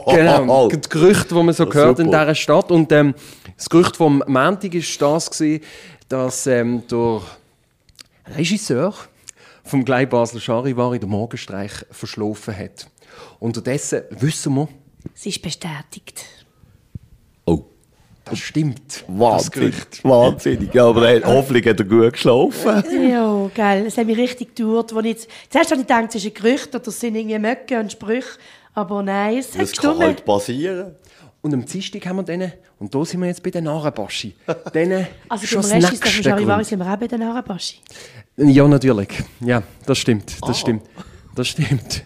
[0.06, 2.70] Genau, die Gerüchte, die man so hört in dieser Stadt.
[2.70, 3.14] Und ähm,
[3.56, 5.64] das Gerücht vom Montag war das, gewesen,
[6.08, 7.20] dass ähm, der
[8.36, 8.94] Regisseur
[9.64, 12.86] vom Glei Basel Charivari den Morgenstreich verschlafen hat.
[13.40, 14.68] Unterdessen wissen wir,
[15.12, 16.24] Sie ist bestätigt.
[17.44, 17.64] Oh,
[18.24, 18.80] das stimmt.
[18.88, 19.72] Das wahnsinnig.
[19.72, 20.04] Gerücht.
[20.04, 20.74] Wahnsinnig.
[20.74, 22.82] Ja, aber er, hoffentlich hat er gut geschlafen.
[23.08, 23.84] Ja, geil.
[23.86, 24.94] Es hat mich richtig gedauert.
[24.94, 27.38] Wo ich jetzt, zuerst habe ich gedacht, es ist ein Gerücht oder es sind irgendwie
[27.38, 28.38] Möcke und Sprüche.
[28.72, 30.00] Aber nein, es hat Das kann gestimmt.
[30.02, 30.94] halt passieren.
[31.42, 34.34] Und am Dienstag haben wir denen, und da sind wir jetzt bei den Narrenbaschi,
[34.72, 37.76] denen Also schon beim das Rest ist Charivari sind wir auch bei den Arabaschi.
[38.38, 39.10] Ja, natürlich.
[39.40, 40.34] Ja, das stimmt.
[40.40, 40.46] Ah.
[40.46, 40.84] Das stimmt.
[41.34, 42.04] Das stimmt.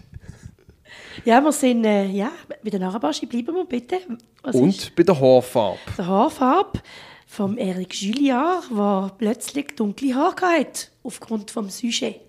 [1.25, 2.31] Ja, wir sind, äh, ja,
[2.63, 3.99] bei den Arabaschi bleiben wir bitte.
[4.43, 5.79] Was ist Und bei der Haarfarbe.
[5.97, 6.79] der Haarfarbe
[7.27, 12.21] vom Eric Julliard, der plötzlich dunkle Haare hatte, aufgrund des Sujet.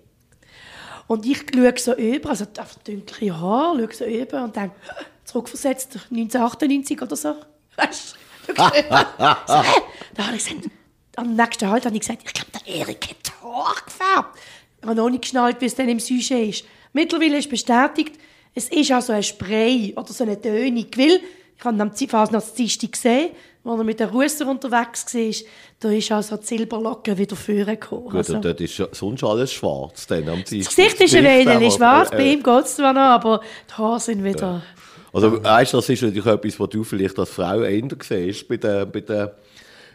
[1.06, 4.76] Und ich schaue so über, also einfach dunkle Haare, schaue so über und denke,
[5.24, 7.34] zurückversetzt, 1998 oder so.
[7.76, 8.20] Weißt du?
[8.54, 9.80] So hä?
[10.14, 10.68] Da habe ich gesagt,
[11.16, 14.38] am nächsten Halt habe ich gesagt, ich glaube, der Erik hat die Haare gefärbt.
[14.80, 16.64] Ich habe noch nicht geschnallt, wie es dann im Sujet ist.
[16.92, 18.18] Mittlerweile ist bestätigt,
[18.54, 21.20] es ist also ein Spray oder so eine Tönung, weil
[21.56, 23.30] ich habe am Fasnachtsdienstag gesehen,
[23.64, 25.34] als er mit den Russer unterwegs war,
[25.80, 28.04] da ist also die Silberlocke wieder vorgekommen.
[28.04, 30.06] Gut, Also, und dort ist ja sonst alles schwarz.
[30.06, 33.00] Dann am das Gesicht ist ein wenig schwarz, äh, bei ihm geht es zwar noch,
[33.00, 34.62] aber die Haare sind wieder...
[35.12, 38.90] Also, weißt das ist natürlich etwas, was du vielleicht als Frau eher siehst bei den,
[38.90, 39.28] bei den,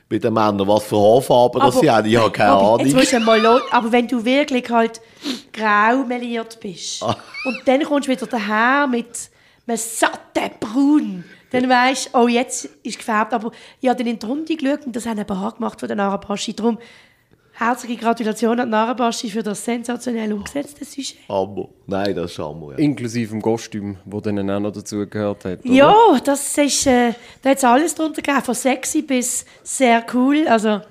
[0.08, 2.08] bei den Männern, was für Haarfarben das sie haben.
[2.08, 2.80] Ich habe keine aber, Ahnung.
[2.86, 5.02] Jetzt musst du mal lo- aber wenn du wirklich halt
[5.52, 7.18] grau meliert bist Ah.
[7.46, 9.08] und dann kommst du wieder daher mit
[9.68, 13.34] einem satten Braun, dann weisst du, oh, jetzt ist gefärbt.
[13.34, 15.88] Aber ich habe dann in die Runde geschaut und das haben ein paar gemacht von
[15.89, 16.54] den Narabaschi.
[16.54, 16.78] Darum
[17.58, 21.18] herzliche Gratulation an die Narabaschi für das sensationell umgesetzte Sujet.
[21.30, 21.70] Hammer.
[21.88, 22.72] Nein, das ist Hammer.
[22.72, 22.78] Ja.
[22.78, 25.60] Inklusive dem Kostüm, das dann auch noch dazu gehört hat.
[25.65, 25.74] oder?
[25.74, 30.48] Ja, das ist, äh, da hat es alles drunter gegeben, von sexy bis sehr cool.
[30.48, 30.82] Also,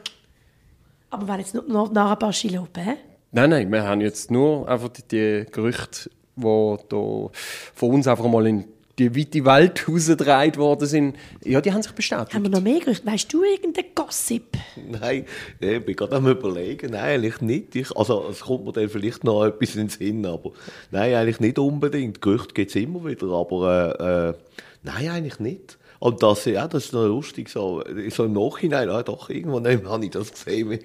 [1.11, 2.94] aber wir wollen jetzt nur noch die Narabaschi loben, hä?
[3.33, 7.31] Nein, nein, wir haben jetzt nur einfach die, die Gerüchte, die da
[7.74, 8.64] von uns einfach mal in
[8.98, 11.16] die weite Welt rausgedreht worden sind.
[11.44, 12.35] Ja, die haben sich bestätigt.
[12.35, 13.07] Haben wir noch mehr Gerüchte?
[13.07, 14.57] Weißt du irgendeinen Gossip?
[14.76, 15.26] Nein,
[15.61, 16.92] nee, ich bin gerade am überlegen.
[16.92, 17.74] Nein, eigentlich nicht.
[17.74, 20.52] Ich, also, es kommt mir dann vielleicht noch etwas in den Sinn, aber
[20.90, 22.20] nein, eigentlich nicht unbedingt.
[22.20, 24.35] Gerüchte gibt es immer wieder, aber äh, äh,
[24.83, 25.78] nein, eigentlich nicht.
[25.98, 30.04] Und das, ja, das ist noch lustig, so, so im Nachhinein, ah, doch, irgendwann habe
[30.04, 30.78] ich das gesehen.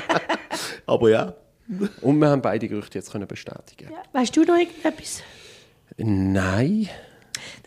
[0.86, 1.34] aber ja,
[2.02, 3.90] Und wir haben beide Gerüchte jetzt können bestätigen.
[4.12, 5.22] Weißt du noch irgendetwas?
[5.96, 6.88] Nein.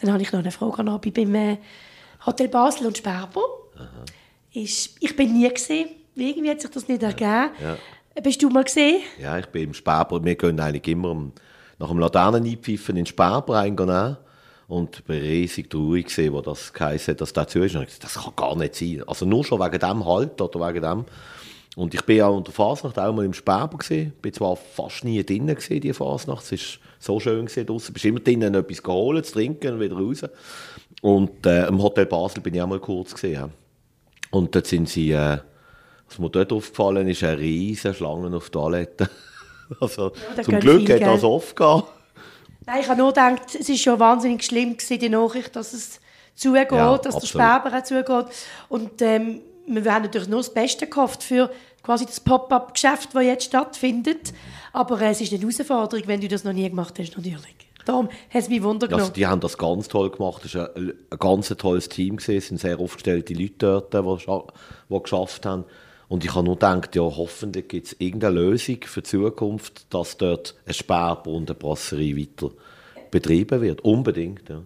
[0.02, 1.58] Dann habe ich noch eine Frage an Abi beim äh,
[2.26, 3.42] Hotel Basel und Sperber.
[4.54, 5.90] Ist, ich bin nie gesehen.
[6.16, 7.52] Irgendwie hat sich das nicht ergeben.
[8.22, 9.02] Bist du mal gesehen?
[9.20, 11.32] ja, ich bin im Sperber, wir gehen eigentlich immer
[11.78, 14.18] nach dem Laterneneinpfiffen in den Sperber reingehen.
[14.68, 17.76] Und ich war riesig traurig, gewesen, wo das geheißen hat, dass der zu ist.
[17.76, 19.04] Und ich gesagt, das kann gar nicht sein.
[19.08, 21.06] Also nur schon wegen dem Halt oder wegen dem.
[21.80, 24.12] Und ich bin ja unter Fasnacht auch mal im Sperber gesehen.
[24.22, 26.44] Bin zwar fast nie drinnen gesehen, die Fasnacht.
[26.44, 27.94] Es ist so schön gesehen draussen.
[27.94, 30.26] Bist immer drinnen etwas geholt, zu trinken und wieder raus.
[31.02, 33.34] Und äh, im Hotel Basel bin ich auch mal kurz gesehen.
[33.34, 33.50] ja.
[34.32, 35.38] Und dort sind sie, äh,
[36.10, 39.08] was mir dort aufgefallen ist, eine riesige Schlange auf Toiletten.
[39.80, 41.94] also da zum Glück hat das gehabt.
[42.66, 46.02] Nein, ich habe nur gedacht, es ist schon wahnsinnig schlimm gewesen, die Nachricht, dass es
[46.36, 47.24] zugeht, Ja, dass absolut.
[47.24, 48.36] der Sperber auch zugeht.
[48.68, 51.50] Und ähm, wir haben natürlich nur das Beste gehofft für
[51.90, 54.32] quasi das Pop-up-Geschäft, das jetzt stattfindet.
[54.74, 57.56] Aber äh, es ist eine Herausforderung, wenn du das noch nie gemacht hast, natürlich.
[57.84, 60.46] Darum hat es mich Wunder Also, die haben das ganz toll gemacht.
[60.46, 62.18] Es war ein, ein ganz tolles Team.
[62.18, 62.38] Gewesen.
[62.38, 65.66] Es sind sehr aufgestellte Leute dort, die, die geschafft haben.
[66.10, 70.18] Und ich habe nur gedacht, ja, hoffentlich gibt es irgendeine Lösung für die Zukunft, dass
[70.18, 72.52] dort ein Sperber und eine Brasserie weiter
[73.10, 73.82] betrieben wird.
[73.82, 74.62] Unbedingt, ja.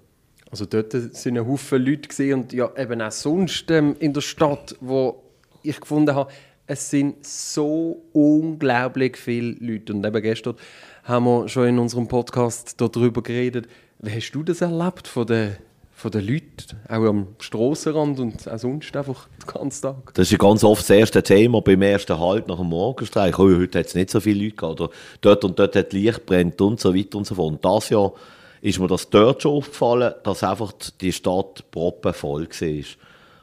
[0.51, 4.21] Also dort sind ein Haufen Leute gesehen und ja eben auch sonst ähm, in der
[4.21, 5.23] Stadt, wo
[5.63, 6.29] ich gefunden habe,
[6.65, 9.93] es sind so unglaublich viele Leute.
[9.93, 10.55] Und eben gestern
[11.03, 13.67] haben wir schon in unserem Podcast darüber geredet.
[13.99, 15.57] Wie hast du das erlebt von den,
[15.91, 20.13] von den Leuten, auch am Strassenrand und auch sonst einfach den ganzen Tag?
[20.13, 23.37] Das ist ja ganz oft das erste Thema beim ersten Halt nach dem Morgenstreich.
[23.37, 24.81] Oh, heute hat es nicht so viele Leute gehabt.
[24.81, 27.53] Oder dort und dort hat Licht brennt und so weiter und so fort.
[27.53, 28.13] Und das Jahr
[28.61, 30.71] ist mir das dort schon aufgefallen, dass einfach
[31.01, 32.83] die Stadt proppenvoll war.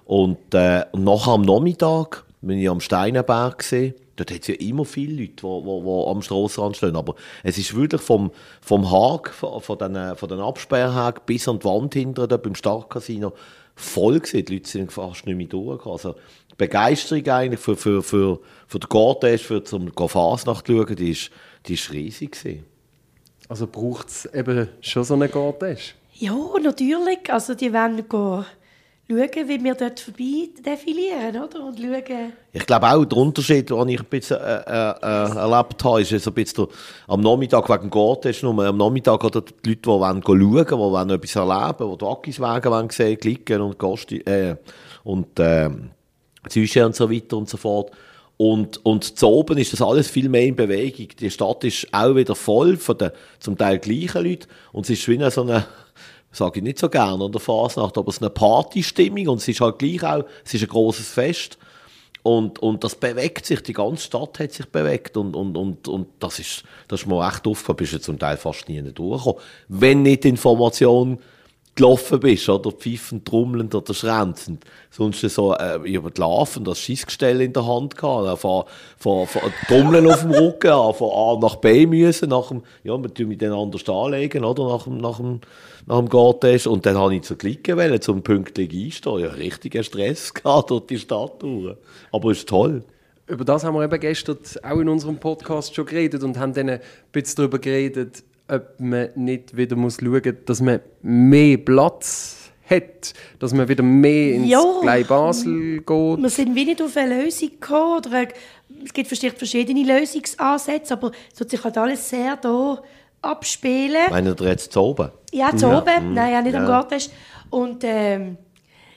[0.06, 3.94] Und, äh, nachher am Nachmittag bin ich am Steinenberg gesehen.
[4.16, 6.96] Dort hat es ja immer viele Leute, die, die, die am Strassenrand stehen.
[6.96, 11.58] Aber es ist wirklich vom, vom Hag, von, von den, von den Absperrhaken bis an
[11.58, 13.32] die Wand hinter dort beim Starkcasino
[13.74, 14.44] voll gewesen.
[14.44, 15.86] Die Leute sind fast nicht mehr durch.
[15.86, 16.14] Also,
[16.50, 21.10] die Begeisterung eigentlich für, für, für, für den Garten, für zum Fasnacht zu schauen, die
[21.10, 21.30] ist,
[21.66, 22.64] die ist riesig gewesen.
[23.48, 25.76] Also braucht es eben schon so einen Garten?
[26.14, 27.32] Ja, natürlich.
[27.32, 28.44] Also die wollen gehen
[29.10, 31.64] schauen, wie wir dort vorbei defilieren, oder?
[31.64, 32.32] Und schauen...
[32.52, 36.12] Ich glaube auch, der Unterschied, den ich ein bisschen äh, äh, äh, erlebt habe, ist
[36.12, 36.66] ein bisschen
[37.06, 41.10] am Nachmittag wegen ist nur am Nachmittag oder die Leute, die wollen schauen, die wollen
[41.10, 44.56] etwas erleben, die die Akiswagen wollen sehen, klicken und Gosti, äh,
[45.04, 45.70] und äh,
[46.48, 47.90] Züsche und so weiter und so fort.
[48.36, 51.08] Und, und zu oben ist das alles viel mehr in Bewegung.
[51.20, 54.46] Die Stadt ist auch wieder voll von den zum Teil gleichen Leuten.
[54.72, 55.66] Und es ist wie so eine,
[56.32, 59.48] sage ich nicht so gerne an der Fasnacht, aber es ist eine Partystimmung und es
[59.48, 61.58] ist halt gleich auch, es ist ein großes Fest.
[62.22, 66.08] Und, und das bewegt sich, die ganze Stadt hat sich bewegt und, und, und, und
[66.18, 69.40] das ist, das ist mir echt aufgefallen, bist du zum Teil fast nie durchgekommen.
[69.68, 71.18] Wenn nicht Information
[71.74, 74.64] gelaufen bist, oder pfeifend, trommelnd oder schränzend.
[74.90, 78.64] Sonst so äh, über die Larven das Schießgestell in der Hand gehabt, von,
[78.98, 83.14] von, von Trommeln auf dem Rücken, von A nach B müssen, nach dem, ja, wir
[83.14, 85.40] tun mit den anders anlegen, oder, nach dem, nach dem,
[85.86, 86.66] nach dem Gartest.
[86.66, 89.18] Und dann habe ich zur Klicken wollen, zum pünktlich einstehen.
[89.20, 91.76] Ja, richtiger Stress gehabt durch die Stadt durch.
[92.12, 92.82] Aber ist toll.
[93.26, 96.68] Über das haben wir eben gestern auch in unserem Podcast schon geredet und haben dann
[96.68, 96.80] ein
[97.12, 103.14] bisschen darüber geredet, ob man nicht wieder muss schauen muss, dass man mehr Platz hat,
[103.38, 104.64] dass man wieder mehr ins Ja.
[105.08, 105.86] Basel geht.
[106.22, 107.98] Wir sind wie nicht auf eine Lösung gekommen.
[107.98, 108.28] Oder eine-
[108.84, 112.82] es gibt verschiedene Lösungsansätze, aber es tut sich halt alles sehr da
[113.22, 114.10] abspielen.
[114.10, 115.10] Meinen ihr jetzt zu oben?
[115.32, 116.14] Ja, zu oben.
[116.14, 117.00] Nein, ja, nicht am Garten.
[117.50, 118.36] Und ähm,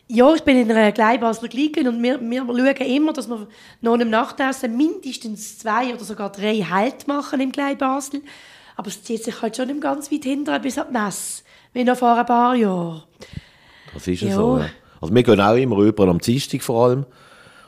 [0.08, 3.48] ja, ich bin in einer Gleibasler gelegen und wir, wir schauen immer, dass wir
[3.82, 8.22] nach dem Nachtessen mindestens zwei oder sogar drei Halt machen im Gleibasel.
[8.76, 11.84] Aber es zieht sich halt schon nicht ganz weit hinterher bis an die Messe, wie
[11.84, 13.04] noch vor ein paar Jahren.
[13.94, 14.36] Das ist ja Ja.
[14.36, 14.58] so.
[14.58, 14.70] Ja.
[15.00, 17.06] Also wir gehen auch immer rüber, am Dienstag vor allem.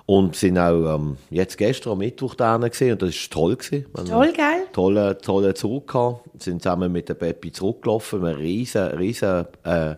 [0.08, 3.56] Und sind auch ähm, jetzt gestern am Mittwoch da gesehen und das war toll.
[3.56, 3.86] Gewesen.
[3.98, 4.68] Haben Toll, einen gell?
[4.72, 6.44] Tollen, tollen Zug gehabt.
[6.44, 8.24] sind zusammen mit der Peppi zurückgelaufen.
[8.24, 9.96] Einen riesen, riesen äh,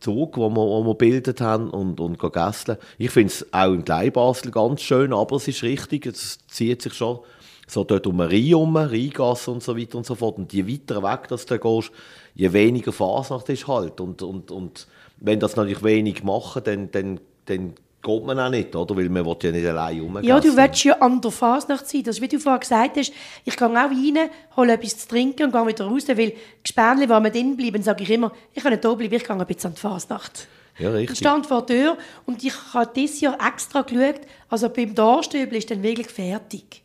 [0.00, 2.78] Zug, den wir, wir gebildet haben und, und gegessen.
[2.96, 6.94] Ich finde es auch in Gleibasel ganz schön, aber es ist richtig, es zieht sich
[6.94, 7.18] schon
[7.66, 10.38] so dort um den Rhein herum, Rheingasse und so weiter und so fort.
[10.38, 11.92] Und je weiter weg dass du gehst,
[12.34, 14.00] je weniger Fasnacht ist halt.
[14.00, 14.86] Und, und, und
[15.18, 18.96] wenn das natürlich wenig machen, dann, dann, dann geht man auch nicht, oder?
[18.96, 20.24] Weil man will ja nicht allein rumgehen.
[20.24, 22.02] Ja, du willst ja an der Fasnacht sein.
[22.02, 23.12] Das ist, wie du vorhin gesagt hast,
[23.44, 26.32] ich gehe auch rein, hole etwas zu trinken und gehe wieder raus, weil
[26.62, 29.36] Gespänli, die wir drin bleiben, sage ich immer, ich kann nicht da bleiben, ich gehe
[29.36, 30.48] ein bisschen an die Fasnacht.
[30.78, 31.18] Ja, Ich richtig.
[31.18, 35.70] stand vor der Tür und ich habe dieses Jahr extra geschaut, also beim Darstübel ist
[35.70, 36.82] dann wirklich fertig.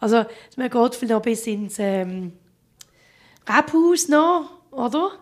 [0.00, 0.24] Also
[0.56, 2.32] man geht vielleicht noch bis ins ähm,
[3.48, 5.12] Rebhaus noch, oder?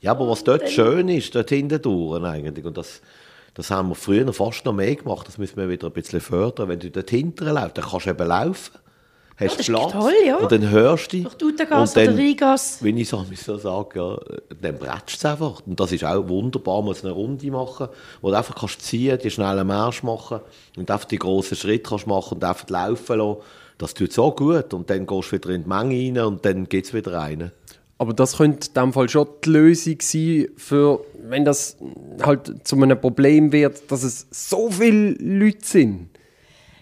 [0.00, 3.00] Ja, aber was dort schön ist, dort hinten durch eigentlich, und das,
[3.56, 6.68] das haben wir früher fast noch mehr gemacht, das müssen wir wieder ein bisschen fördern.
[6.68, 8.72] Wenn du dort hinten läufst, dann kannst du eben laufen.
[9.38, 9.92] Hast das ist Platz.
[9.92, 10.36] toll, ja.
[10.36, 11.24] Und dann hörst du dich.
[11.24, 12.84] Durch die Utergasse Und oder Rheingasse.
[12.84, 14.18] Wenn ich so, wie so sage, ja,
[14.60, 15.62] dann bretschst du einfach.
[15.66, 17.88] Und das ist auch wunderbar, mal so eine Runde machen,
[18.20, 20.40] wo du einfach kannst ziehen, die schnellen Marsch machen
[20.76, 23.40] und einfach die grossen Schritte kannst machen und einfach laufen lassen.
[23.78, 24.72] Das tut so gut.
[24.74, 27.52] Und dann gehst du wieder in die Menge rein und dann geht es wieder rein.
[27.98, 31.76] Aber das könnte in dem Fall schon die Lösung sein, für, wenn das
[32.22, 36.10] halt zu einem Problem wird, dass es so viele Leute sind.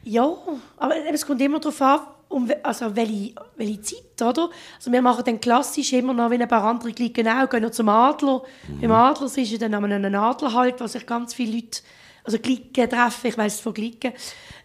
[0.02, 0.36] Ja,
[0.76, 4.50] aber es kommt immer darauf an, um, also welche, welche Zeit, oder?
[4.76, 7.70] Also wir machen dann klassisch immer noch, wie ein paar andere Klicken auch, gehen noch
[7.70, 8.42] zum Adler.
[8.80, 11.80] Im Adler ist ja dann an einem Adlerhalt, wo sich ganz viele Leute,
[12.24, 14.12] also Klicken treffen, ich weiss von Klicken.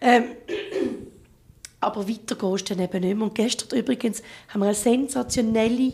[0.00, 0.24] Ähm,
[1.80, 3.26] aber weiter gehst du dann eben nicht mehr.
[3.26, 5.92] Und gestern übrigens haben wir eine sensationelle,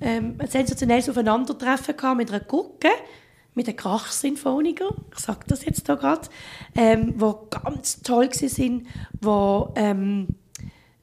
[0.00, 2.88] ähm, ein sensationelles Aufeinandertreffen gehabt mit einer Gucke,
[3.54, 6.28] mit den Krachsinfoniker, ich sage das jetzt hier gerade,
[6.74, 8.86] ähm, wo ganz toll waren,
[9.20, 10.28] wo ähm,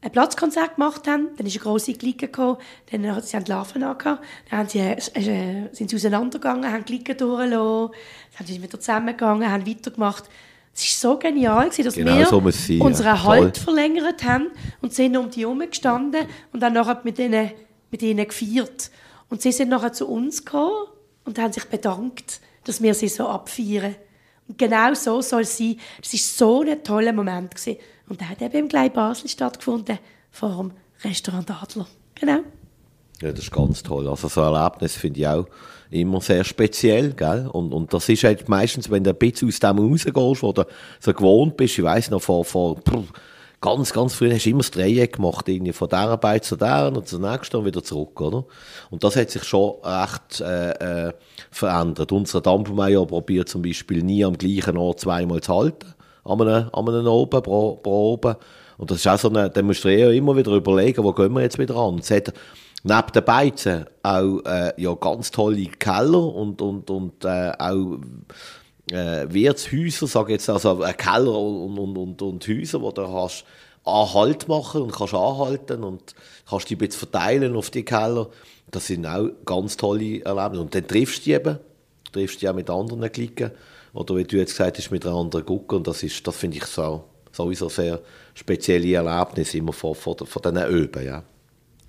[0.02, 2.58] ein Platzkonzert gemacht haben, dann ist eine grosse Clique gekommen,
[2.92, 6.72] dann hat sie haben die Larven angehabt, dann haben sie, äh, äh, sind sie auseinandergegangen,
[6.72, 7.92] haben die Clique durchgelassen,
[8.38, 10.26] dann sind sie wieder zusammengegangen, haben weitergemacht.
[10.74, 12.38] Es war so genial, dass Genau wir so
[12.84, 13.24] unseren Toll.
[13.24, 14.52] Halt verlängert haben
[14.82, 17.52] und sind um die herum gestanden und dann nachher mit ihnen,
[17.92, 18.92] mit ihnen gefeiert.
[19.30, 20.88] Und sie sind nachher zu uns gekommen
[21.26, 23.96] und haben sich bedankt, dass wir sie so abfeiern.
[24.48, 25.78] Und genau so soll es sein.
[26.02, 27.56] Es war so ein toller Moment.
[27.56, 27.78] Gewesen.
[28.08, 30.00] Und der hat eben im Glei Basel stattgefunden,
[30.32, 30.72] vor dem
[31.04, 31.88] Restaurant Adler.
[32.16, 32.40] Genau.
[33.22, 34.08] Ja, das ist ganz toll.
[34.08, 35.48] Also so ein Erlebnis finde ich auch
[35.90, 37.48] immer sehr speziell, gell?
[37.52, 40.64] Und, und das ist halt meistens, wenn du ein bisschen aus dem rausgehst, wo du
[41.00, 42.78] so gewohnt bist, ich weiss noch, vor, vor
[43.62, 46.92] ganz, ganz früh hast du immer das Dreieck gemacht, irgendwie von der Arbeit zu der
[46.94, 48.46] und zur nächsten und wieder zurück, oder?
[48.90, 51.14] Und das hat sich schon recht äh, äh,
[51.52, 52.12] verändert.
[52.12, 55.94] Unser Dampfmeier probiert zum Beispiel nie am gleichen Ort zweimal zu halten,
[56.24, 58.36] an einem, an einem Oben, pro, pro Oben.
[58.78, 61.34] Und das ist auch so eine, da musst du ja immer wieder überlegen, wo gehen
[61.34, 61.98] wir jetzt wieder an.
[62.00, 62.32] Es hat
[62.84, 67.98] neben den Beizen auch äh, ja, ganz tolle Keller und, und, und äh, auch
[68.92, 73.46] äh, Wirtshäuser, sage jetzt also äh, Keller und, und, und, und Häuser, wo du hast
[73.84, 76.14] Anhalt machen und kannst anhalten und
[76.50, 78.30] kannst die ein bisschen verteilen auf die Keller.
[78.70, 80.62] Das sind auch ganz tolle Erlebnisse.
[80.62, 81.60] Und dann triffst du die eben,
[82.12, 83.52] triffst die auch mit anderen Klicken
[83.94, 86.58] oder wie du jetzt gesagt hast, mit einer anderen Gucke und das ist, das finde
[86.58, 88.00] ich so, sowieso sehr
[88.34, 91.24] spezielle Erlebnisse immer von, von, von diesen Öben, ja.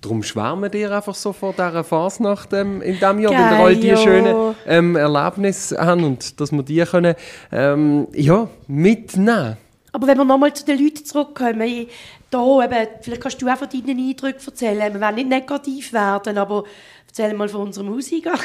[0.01, 3.65] Darum schwärmen dir einfach so vor dieser Fasnacht ähm, in diesem Jahr, weil Geil, wir
[3.65, 3.97] all die ja.
[3.97, 7.15] schönen ähm, Erlebnisse haben und dass wir die können,
[7.51, 9.57] ähm, ja, mitnehmen
[9.91, 11.89] Aber wenn wir nochmal zu den Leuten zurückkommen, ich-
[12.31, 14.93] da eben, vielleicht kannst du auch von deinen Eindrücken erzählen.
[14.93, 16.63] Wir wollen nicht negativ werden, aber
[17.07, 18.35] erzähl mal von unserer Musiker.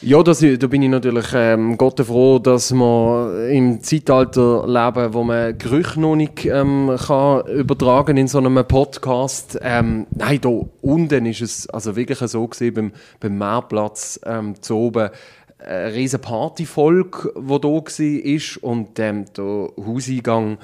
[0.00, 5.24] Ja, das, da bin ich natürlich ähm, Gott froh, dass wir im Zeitalter leben, wo
[5.24, 9.58] man Gerüche noch nicht ähm, kann übertragen in so einem Podcast.
[9.60, 10.50] Ähm, nein, da
[10.82, 15.10] unten ist es also wirklich so gesehen beim, beim Meerplatz ähm, zu oben
[15.58, 20.58] eine riesen Partyvolk, wo da war und ähm, der Hauseingang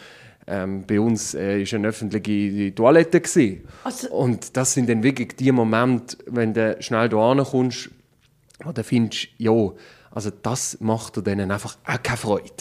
[0.47, 3.63] ähm, bei uns äh, ist eine öffentliche Toilette gewesen.
[3.83, 7.91] Also- und das sind dann wirklich die Momente, wenn du schnell da kommst,
[8.63, 9.53] wo du findest, ja,
[10.11, 12.53] also das macht dir denen einfach auch keine Freude.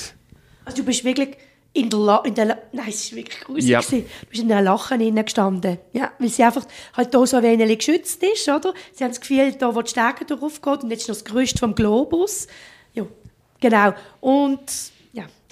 [0.65, 1.37] Also du bist wirklich
[1.73, 3.69] in der, La in der La Nein, es ist wirklich gruselig.
[3.69, 3.81] Ja.
[3.81, 4.05] gewesen.
[4.21, 5.79] Du bist in der Lachen innen gestanden.
[5.91, 8.73] Ja, weil sie einfach halt da so ein wenig geschützt ist, oder?
[8.93, 11.25] Sie haben das Gefühl, da wo die Stege drauf geht und jetzt ist noch das
[11.25, 12.47] Gerüst vom Globus.
[12.93, 13.05] Ja,
[13.59, 13.93] genau.
[14.21, 14.61] Und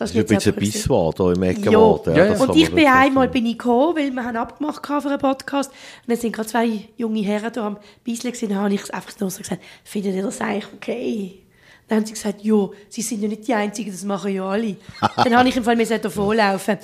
[0.01, 0.59] das Das ist ein bisschen ein.
[0.59, 1.49] Bisswort hier im Ja.
[1.51, 2.07] Eckenwort.
[2.07, 2.41] Ja, ja.
[2.41, 5.69] Und ich bin einmal bin ich gekommen, weil wir haben abgemacht für einen Podcast.
[5.71, 8.49] Und dann sind gerade zwei junge Herren da am Beiseln gewesen.
[8.49, 11.43] Dann habe ich einfach nur so gesagt, findet ihr das eigentlich okay?
[11.87, 14.75] Dann haben sie gesagt, ja, sie sind ja nicht die Einzigen, das machen ja alle.
[15.17, 16.77] dann habe ich im Fall mir davonlaufen.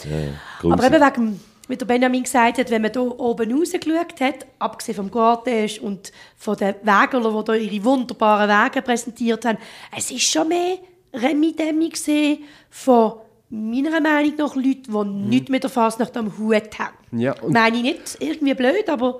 [0.63, 4.95] Aber eben wegen, wie der Benjamin gesagt hat, wenn man hier oben rausgeschaut hat, abgesehen
[4.95, 9.57] vom Cortège und von den Wägerlern, die hier ihre wunderbaren Wege präsentiert haben,
[9.95, 10.77] es ist schon mehr
[11.21, 13.13] Remi-Demi gesehen von
[13.49, 16.95] meiner Meinung nach Leuten, die nichts mit der Fasnacht am Hut haben.
[17.11, 19.19] Ja, Meine ich nicht irgendwie blöd, aber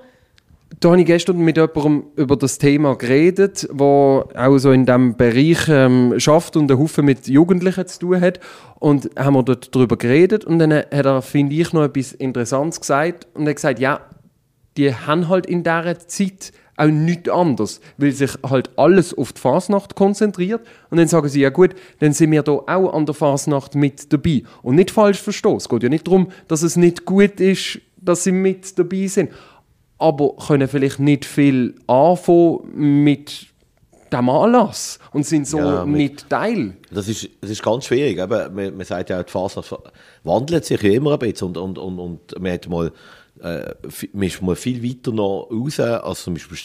[0.80, 5.16] Da habe ich gestern mit jemandem über das Thema geredet, wo auch so in diesem
[5.16, 8.38] Bereich ähm, schafft und einen Haufen mit Jugendlichen zu tun hat.
[8.78, 12.80] Und haben wir dort darüber geredet und dann hat er, finde ich, noch etwas Interessantes
[12.80, 13.26] gesagt.
[13.34, 14.00] Und er hat gesagt, ja,
[14.76, 19.40] die haben halt in dieser Zeit auch nichts anderes, weil sich halt alles auf die
[19.40, 20.60] Fasnacht konzentriert.
[20.90, 24.12] Und dann sagen sie, ja gut, dann sind wir da auch an der Fasnacht mit
[24.12, 24.42] dabei.
[24.62, 28.24] Und nicht falsch verstehen, es geht ja nicht darum, dass es nicht gut ist, dass
[28.24, 29.30] sie mit dabei sind,
[29.98, 33.46] aber können vielleicht nicht viel anfangen mit
[34.12, 36.74] dem Anlass und sind so Ja, mit- nicht Teil.
[36.90, 38.18] Das ist, das ist ganz schwierig.
[38.18, 39.60] Eben, man, man sagt ja, die Phase
[40.24, 42.90] wandelt sich ja immer ein bisschen und, und, und, und man, hat mal,
[43.42, 43.74] äh,
[44.12, 45.80] man ist mal viel weiter noch raus.
[45.80, 46.58] Also zum Beispiel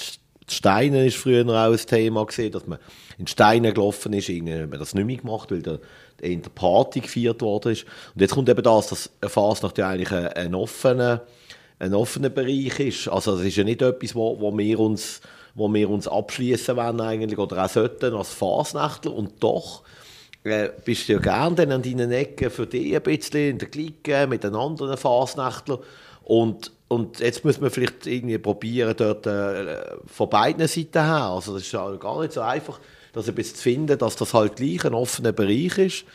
[0.50, 2.80] die Steine ist früher auch ein Thema gewesen, dass man
[3.18, 4.30] in Steine gelaufen ist.
[4.30, 5.80] Irgendwie hat man das nicht mehr gemacht, weil der,
[6.22, 7.86] in der Party gefeiert worden ist.
[8.14, 11.26] Und jetzt kommt eben das, dass eine Fasnacht ja eigentlich ein, ein offener
[11.84, 13.08] ein offener Bereich ist.
[13.08, 15.22] Also es ist ja nicht etwas, wo, wo wir uns,
[15.54, 19.84] wo wir uns abschließen wollen eigentlich oder auch sollten als Fasnächtler und doch
[20.44, 24.28] äh, bist du ja gerne an deinen Ecken für dich ein bisschen in der Clique
[24.28, 25.80] mit den anderen Fasnächtlern
[26.24, 31.56] und und jetzt muss man vielleicht irgendwie probieren, dort äh, von beiden Seiten her, also
[31.56, 32.80] das ist ja gar nicht so einfach,
[33.14, 36.06] das ein bisschen zu finden, dass das halt gleich ein offener Bereich ist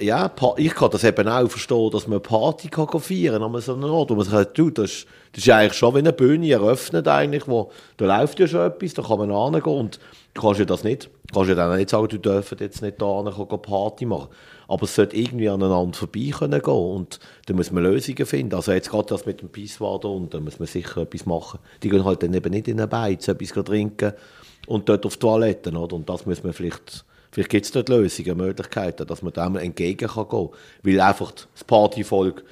[0.00, 3.74] ja, ich kann das eben auch verstehen, dass man eine Party kann feiern an so
[3.74, 4.10] einem Ort.
[4.10, 7.46] Und man sagt, du, das ist, das ist eigentlich schon wie eine Bühne eröffnet eigentlich,
[7.46, 10.00] wo, da läuft ja schon etwas, da kann man hingehen und
[10.34, 13.22] du kannst ja das nicht, kannst ja dann nicht sagen, du dürfen jetzt nicht da
[13.22, 14.28] hin, gehen Party machen.
[14.70, 18.54] Aber es sollte irgendwie aneinander vorbei können gehen und da muss man Lösungen finden.
[18.54, 21.58] Also jetzt gerade das mit dem da und da muss man sicher etwas machen.
[21.82, 24.12] Die gehen halt dann eben nicht in eine Beiz, etwas trinken
[24.68, 25.96] und dort auf die Toiletten, oder?
[25.96, 30.08] Und das muss man vielleicht Vielleicht gibt es dort Lösungen, Möglichkeiten, dass man dem entgegen
[30.08, 30.48] kann gehen.
[30.82, 32.44] Weil einfach das Partyvolk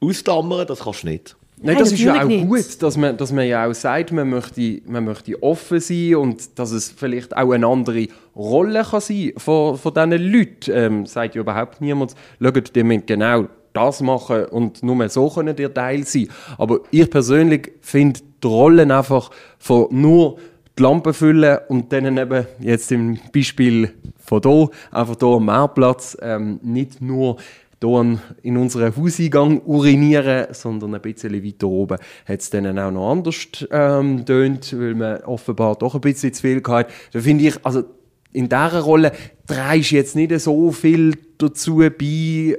[0.00, 1.36] ausklammern, das kannst du nicht.
[1.62, 2.48] Nein, das ist ja auch nicht.
[2.48, 6.58] gut, dass man, dass man ja auch sagt, man möchte, man möchte offen sein und
[6.58, 10.72] dass es vielleicht auch eine andere Rolle kann sein von, von diesen Leuten.
[10.72, 15.56] Ähm, sagt ja überhaupt niemand, schaut, ihr müsst genau das machen und nur so können
[15.58, 16.28] ihr Teil sein.
[16.58, 20.38] Aber ich persönlich finde die Rollen einfach von nur
[20.78, 26.16] die Lampe füllen und dann eben jetzt im Beispiel von hier, einfach hier am Mehrplatz,
[26.22, 27.36] ähm, nicht nur
[27.82, 33.10] hier in unseren Hauseingang urinieren, sondern ein bisschen weiter oben hat es dann auch noch
[33.10, 33.36] anders
[33.70, 36.96] ähm, tönt, weil man offenbar doch ein bisschen zu viel gehabt hat.
[37.12, 37.84] Da finde ich, also
[38.32, 39.12] in dieser Rolle
[39.46, 42.56] trägst du jetzt nicht so viel dazu bei,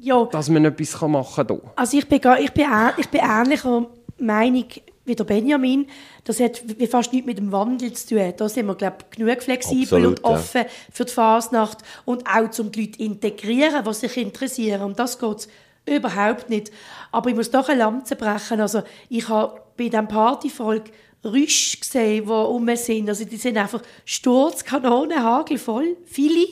[0.00, 1.56] Ja, dass man etwas machen kann.
[1.58, 1.70] hier.
[1.76, 2.64] Also ich bin, ich bin,
[2.96, 3.86] ich bin ähnlicher
[4.18, 4.64] Meinung
[5.08, 5.86] wie der Benjamin.
[6.24, 8.32] Das hat fast nichts mit dem Wandel zu tun.
[8.36, 12.58] Da sind wir, glaube ich, genug flexibel Absolut, und offen für die Fasnacht und auch
[12.58, 14.82] um die Leute integrieren, die sich interessieren.
[14.82, 15.48] Um das geht
[15.86, 16.70] überhaupt nicht.
[17.10, 18.60] Aber ich muss doch eine Lanze brechen.
[18.60, 20.84] Also ich habe bei diesem Partyvolk
[21.24, 23.08] Rüsch gesehen, die rum sind.
[23.08, 26.46] Also die sind einfach Sturzkanonen, hagelvoll, viele.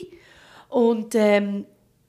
[0.69, 1.65] Und ähm,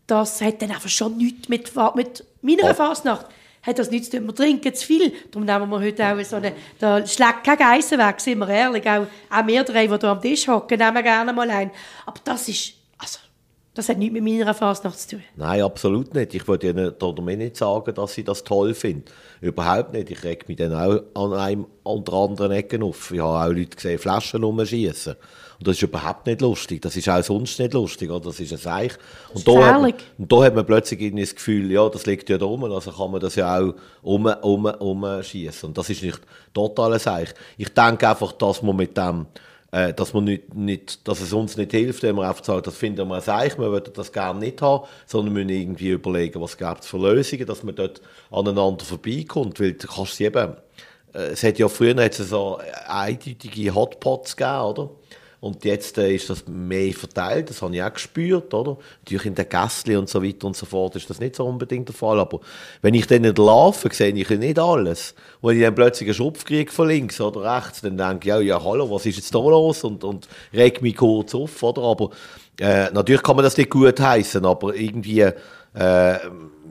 [0.07, 3.27] das hat dann einfach schon nichts mit, mit meiner Fasnacht.
[3.69, 4.27] Hat das nichts zu tun.
[4.29, 5.12] Wir trinken zu viel.
[5.31, 6.55] Darum nehmen wir heute auch so eine...
[6.79, 8.89] Da schlägt kein Geissen weg, sind wir ehrlich.
[8.89, 11.71] Auch, auch wir drei, die hier am Tisch hocken, nehmen gerne mal ein.
[12.07, 12.73] Aber das ist...
[12.97, 13.19] Also,
[13.75, 15.25] das hat nichts mit meiner Fasnacht zu tun.
[15.37, 16.33] Nein, absolut nicht.
[16.33, 19.12] Ich würde Ihnen damit nicht sagen, dass ich das toll finde.
[19.43, 20.11] Überhaupt nicht.
[20.11, 23.11] Ich reg mich dann auch an einem oder anderen Ecken auf.
[23.12, 25.14] Ich habe auch Leute gesehen, Flaschen rumschießen.
[25.59, 26.83] Und das ist überhaupt nicht lustig.
[26.83, 28.11] Das ist auch sonst nicht lustig.
[28.11, 28.27] Oder?
[28.27, 28.93] Das ist ein Seich.
[29.35, 32.31] Und da, hat man, und da hat man plötzlich irgendwie das Gefühl, ja, das liegt
[32.31, 35.69] ja da rum, also kann man das ja auch um, um, um schießen.
[35.69, 36.21] Und das ist nicht
[36.55, 37.35] total ein Seich.
[37.57, 39.27] Ich denke einfach, dass man mit dem
[39.71, 42.77] äh, dass, man nicht, nicht, dass es uns nicht hilft, wenn man einfach sagt, das
[42.77, 46.57] finden wir ein Seich, wir würden das gerne nicht haben, sondern müssen irgendwie überlegen, was
[46.57, 48.01] gibt es für Lösungen, dass man dort
[48.31, 50.57] aneinander vorbeikommt, weil du kannst sie eben,
[51.13, 54.91] äh, es hat ja früher hat es so eindeutige Hotpots gegeben, oder?
[55.41, 58.76] Und jetzt äh, ist das mehr verteilt, das habe ich auch gespürt, oder?
[59.01, 61.89] Natürlich in den Gässli und so weiter und so fort ist das nicht so unbedingt
[61.89, 62.41] der Fall, aber
[62.82, 65.14] wenn ich dann nicht laufe, sehe ich nicht alles.
[65.41, 68.24] Und wenn ich dann plötzlich einen Schupf kriege von links oder rechts, dann denke ich,
[68.26, 69.84] ja, ja, hallo, was ist jetzt da los?
[69.84, 71.82] Und, und reg mich kurz auf, oder?
[71.82, 72.11] Aber
[72.59, 76.18] äh, natürlich kann man das nicht gut heißen, aber irgendwie äh,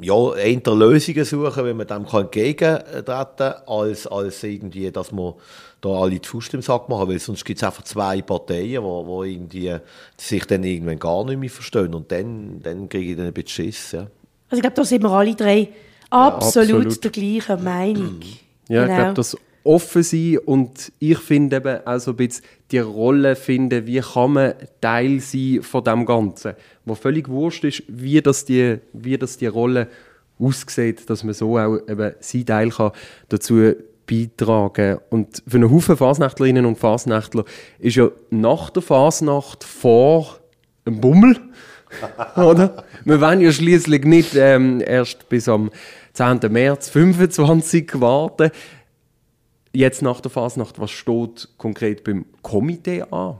[0.01, 3.05] ja, eher Lösungen suchen, wenn man dem entgegentreten
[3.37, 5.35] kann, als, als irgendwie, dass man
[5.81, 9.05] da alle die Faust im Sack machen, weil sonst gibt es einfach zwei Parteien, wo,
[9.05, 9.75] wo irgendwie
[10.17, 13.65] sich dann irgendwann gar nicht mehr verstehen und dann, dann kriege ich dann ein bisschen
[13.65, 14.07] Schiss, ja.
[14.49, 15.69] Also ich glaube, da sind wir alle drei
[16.09, 17.03] absolut, absolut.
[17.03, 18.19] der gleichen Meinung.
[18.69, 18.95] Ja, ich Genau.
[18.95, 23.85] glaube, das offen sein und ich finde eben auch so ein bisschen die Rolle finden,
[23.85, 26.53] wie kann man Teil sein von dem Ganzen,
[26.85, 29.89] wo völlig wurscht ist, wie das die, wie das die Rolle
[30.39, 32.91] aussieht, dass man so auch eben seinen Teil kann
[33.27, 33.73] dazu
[34.07, 37.43] beitragen Und für einen Haufen Fasnächtlerinnen und Fasnächtler
[37.77, 40.39] ist ja nach der Fasnacht vor
[40.85, 41.37] einem Bummel,
[42.35, 42.83] oder?
[43.05, 45.69] Wir wollen ja schließlich nicht ähm, erst bis am
[46.13, 46.39] 10.
[46.49, 48.51] März 25 warten.
[49.73, 53.37] Jetzt nach der Fasnacht, was steht konkret beim Komitee an?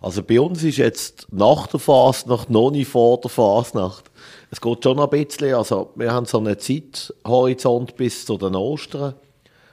[0.00, 4.10] Also bei uns ist jetzt nach der Fasnacht noch nicht vor der Fasnacht.
[4.50, 9.14] Es geht schon ein bisschen, also wir haben so einen Zeithorizont bis zu den Ostern,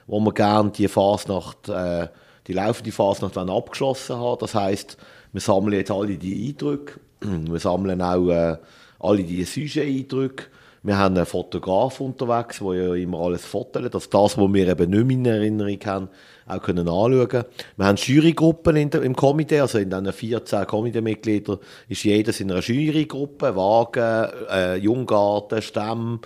[0.08, 2.08] wo wir gerne die Fasnacht, äh,
[2.48, 4.40] die laufende Fasnacht wollen abgeschlossen haben.
[4.40, 4.96] Das heißt,
[5.32, 8.56] wir sammeln jetzt alle die Eindrücke, wir sammeln auch äh,
[8.98, 10.46] alle die Sujet-Eindrücke.
[10.82, 14.90] Wir haben einen Fotograf unterwegs, der ja immer alles fotolt, dass das, was wir eben
[14.90, 16.08] nicht mehr in Erinnerung haben,
[16.46, 17.44] auch können anschauen können.
[17.76, 23.54] Wir haben Jurygruppen im Komitee, also in diesen 14 Komiteemitgliedern ist jedes in einer Jurygruppe,
[23.54, 26.20] Wagen, äh, Junggarten, Stämme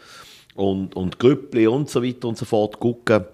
[0.54, 3.24] und, und Grüppli und so weiter und so fort gucken.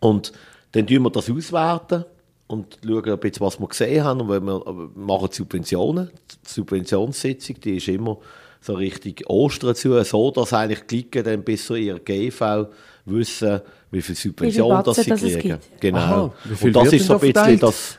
[0.00, 0.32] Und
[0.72, 2.04] dann tun wir das auswerten
[2.46, 4.20] und schauen ein bisschen, was wir gesehen haben.
[4.20, 8.18] Und wenn wir machen Subventionen, die Subventionssitzung, die ist immer
[8.60, 12.66] so richtig Ostern zu, so dass eigentlich die Klicken dann bis zu ihrer GV
[13.04, 15.58] wissen, wie viel Subventionen das sie kriegen.
[15.80, 16.34] Genau.
[16.60, 17.98] Und das ist so ein bisschen das...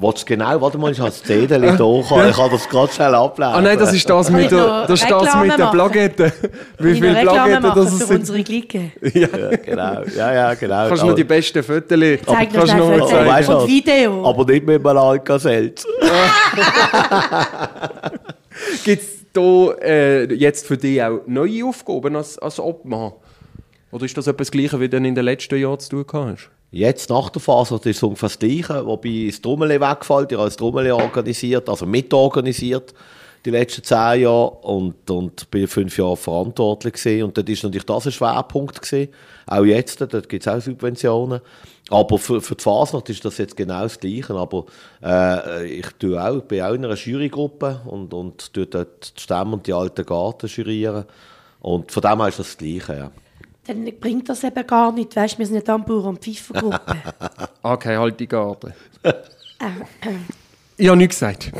[0.00, 0.60] Du genau?
[0.60, 1.72] Warte mal, ich habe das Zettel hier.
[2.28, 3.52] Ich kann das gerade schnell ablesen.
[3.52, 5.66] Ah nein, das ist das mit der, das ist das mit der?
[5.66, 6.32] Plagette.
[6.78, 8.20] Wie viele Plagetten machen das es für sind?
[8.20, 8.92] unsere Clique.
[9.12, 9.26] Ja,
[9.56, 10.02] genau.
[10.16, 10.88] Ja, ja, genau.
[10.88, 13.10] Kannst du noch die besten Fotos Zeig kannst mal Fotos.
[13.10, 13.28] zeigen?
[13.28, 13.68] weißt du Und?
[13.68, 14.28] Video.
[14.28, 15.84] Aber nicht mit einem Alka-Seltz.
[18.84, 23.12] Gibt es da äh, jetzt für dich auch neue Aufgaben als, als Obmann?
[23.90, 26.50] Oder ist das etwas Gleiches, wie du in den letzten Jahren zu tun hast?
[26.70, 30.32] Jetzt nach der Fasnacht ist es ungefähr das Gleiche, wobei das Trommel wegfällt.
[30.32, 32.92] Ich habe das Trommel organisiert, also mitorganisiert
[33.44, 37.22] die letzten zehn Jahre und, und bin fünf Jahre verantwortlich gewesen.
[37.24, 39.12] Und dort ist natürlich das ein Schwerpunkt gewesen.
[39.46, 41.40] Auch jetzt, dort gibt es auch Subventionen.
[41.88, 44.34] Aber für, für die Fasnacht ist das jetzt genau das Gleiche.
[44.34, 44.66] Aber
[45.02, 49.54] äh, ich tue auch, bin auch in einer Jurygruppe und, und tue dort die Stämme
[49.54, 51.04] und die alten Garten jurieren.
[51.60, 53.10] Und von dem her ist das das Gleiche, ja.
[53.68, 55.14] Dann bringt das eben gar nicht.
[55.14, 56.80] Weißt du, wir sind ja Tambour- und Pfeifergruppe.
[57.62, 58.72] Okay, halt die Garten.
[60.78, 61.52] ich habe nichts gesagt.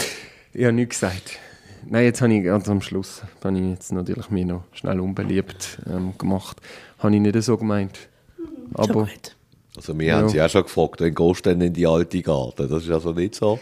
[0.54, 1.38] Ich habe nichts gesagt.
[1.84, 5.78] Nein, jetzt habe ich ganz am Schluss, habe ich jetzt natürlich mir noch schnell unbeliebt
[5.86, 6.58] ähm, gemacht.
[6.98, 7.98] Habe ich nicht so gemeint.
[8.36, 9.36] Schon Aber gut.
[9.76, 12.68] Also wir haben sie auch schon gefragt, wenn gehst du denn in die alte Garten?
[12.68, 13.60] Das ist also nicht so.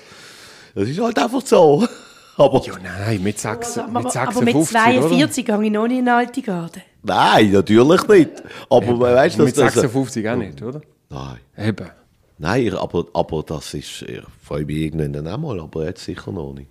[0.74, 1.86] Das ist halt einfach so.
[2.36, 4.64] Aber ja, nein, mit, sechs, Aber, mit aber 56, mit oder?
[4.66, 6.82] 42 gehe ich noch nicht in den alten Garten.
[7.07, 8.30] Nein, natürlich nicht.
[8.68, 10.80] Aber weißt du, mit das, das, 56 auch nicht, oder?
[11.09, 11.38] Nein.
[11.57, 11.90] Eben.
[12.38, 16.32] Nein, aber, aber das ist, ich freue mich irgendwann dann auch mal, aber jetzt sicher
[16.32, 16.68] noch nicht.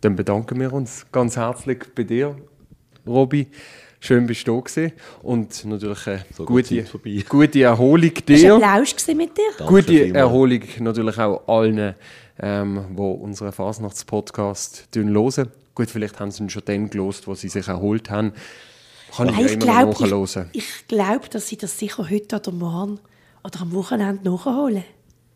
[0.00, 2.34] Dann bedanken wir uns ganz herzlich bei dir,
[3.06, 3.48] Robi.
[4.02, 4.86] Schön bist du da.
[5.22, 6.84] Und natürlich eine So gute,
[7.28, 8.54] gute Erholung Hast du dir.
[8.54, 9.42] einen Plausch gewesen mit dir?
[9.58, 10.14] Danke Gute vielmals.
[10.14, 11.94] Erholung natürlich auch allen,
[12.40, 15.50] ähm, die unseren Fasnachtspodcast hören.
[15.74, 18.32] Gut, vielleicht haben sie ihn schon dann gelost, wo sie sich erholt haben.
[19.16, 22.52] Kann ich Nein, ja ich glaube, ich, ich glaub, dass sie das sicher heute oder
[22.52, 23.00] morgen
[23.44, 24.84] oder am Wochenende nachholen.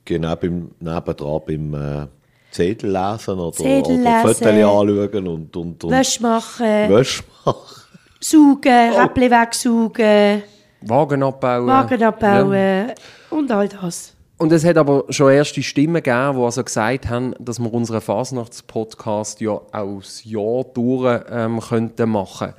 [0.04, 2.06] Genau, beim, nebendran beim äh,
[2.50, 4.34] Zettel lesen oder, Zettel oder lesen.
[4.34, 7.82] Fotos anschauen und, und, und Wäsche machen, Wäsche machen.
[8.20, 10.42] saugen, Räppchen wegsaugen,
[10.82, 11.66] Wagen abbauen.
[11.66, 12.08] Wagen Ja.
[12.08, 12.92] abbauen
[13.30, 14.14] und all das.
[14.36, 18.00] Und es hat aber schon erste Stimmen gegeben, die also gesagt haben, dass wir unseren
[18.00, 22.52] Fasnachtspodcast ja auch das Jahr durch ähm, könnten machen.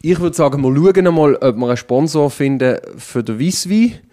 [0.00, 3.98] Ich würde sagen, wir schauen einmal, ob wir einen Sponsor finden für den Weisswein.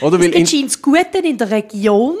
[0.00, 2.16] Oder weil Es in, gibt scheint Gute in der Region.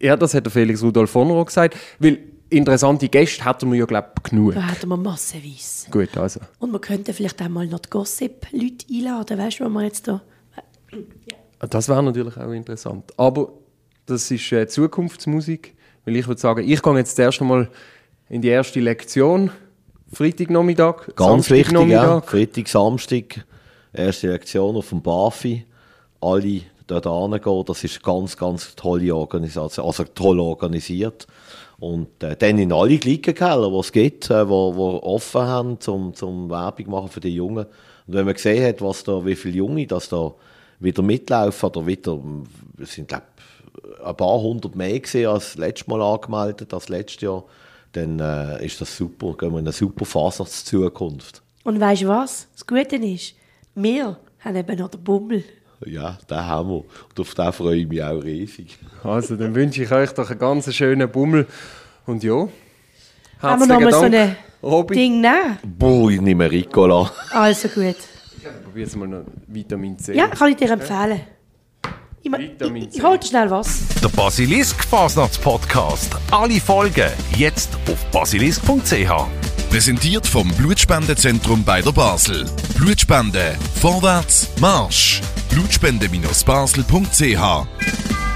[0.00, 2.18] ja, das hat der Felix Rudolf von Rohr gesagt, weil
[2.50, 4.54] interessante Gäste hätten wir ja glaube ich genug.
[4.54, 5.90] Da hätten wir massenweise.
[5.90, 6.40] Gut, also.
[6.58, 10.08] Und wir könnten vielleicht auch mal noch die Gossip-Leute einladen, weißt du, wo wir jetzt
[10.08, 10.22] da...
[11.68, 13.12] Das wäre natürlich auch interessant.
[13.16, 13.52] Aber
[14.06, 15.74] das ist äh, Zukunftsmusik,
[16.04, 17.68] weil ich würde sagen, ich gehe jetzt zuerst einmal
[18.30, 19.50] in die erste Lektion.
[20.12, 22.20] Freitagnachmittag, Ganz wichtig, ja.
[22.20, 23.44] Freitag, Samstag,
[23.92, 25.64] erste Lektion auf dem BAFI.
[26.20, 31.26] Alle dort hingehen, das ist ganz, ganz tolle Organisation, also toll organisiert.
[31.78, 36.12] Und äh, dann in alle Glickenkeller, die es gibt, äh, wo, wo offen haben, zum,
[36.14, 37.66] zum Werbung machen für die Jungen.
[37.66, 40.32] Und wenn man gesehen hat, was da, wie viele Junge das da
[40.80, 42.18] wieder mitlaufen oder wieder,
[42.82, 43.22] es sind glaub,
[44.04, 47.44] ein paar hundert mehr gesehen als letztes Mal angemeldet, als letztes Jahr,
[47.92, 51.42] dann äh, ist das super, gehen wir in eine super Fasnachtszukunft.
[51.64, 52.48] Und weißt du was?
[52.52, 53.34] Das Gute ist,
[53.74, 55.44] wir haben eben noch den Bummel.
[55.86, 56.76] Ja, den haben wir.
[56.76, 58.78] Und auf den freue ich mich auch riesig.
[59.04, 61.46] Also, dann wünsche ich euch doch einen ganz schönen Bummel.
[62.06, 62.48] Und ja,
[63.40, 64.94] Haben wir noch mal so ein Robby.
[64.94, 65.58] Ding nehmen?
[65.62, 67.10] Boah, ich nehme Ricola.
[67.30, 67.96] Also gut.
[68.64, 70.14] Probier jetzt mal noch Vitamin C.
[70.14, 71.20] Ja, kann ich dir empfehlen.
[72.22, 73.80] Ich, hol dir schnell was.
[74.02, 76.16] Der Basilisk Fasnachtspodcast.
[76.30, 79.10] Alle Folgen jetzt auf basilisk.ch.
[79.70, 82.44] Präsentiert vom Blutspendezentrum bei der Basel.
[82.76, 83.56] Blutspende.
[83.80, 84.48] Vorwärts.
[84.60, 85.22] Marsch.
[85.50, 88.27] Blutspende-basel.ch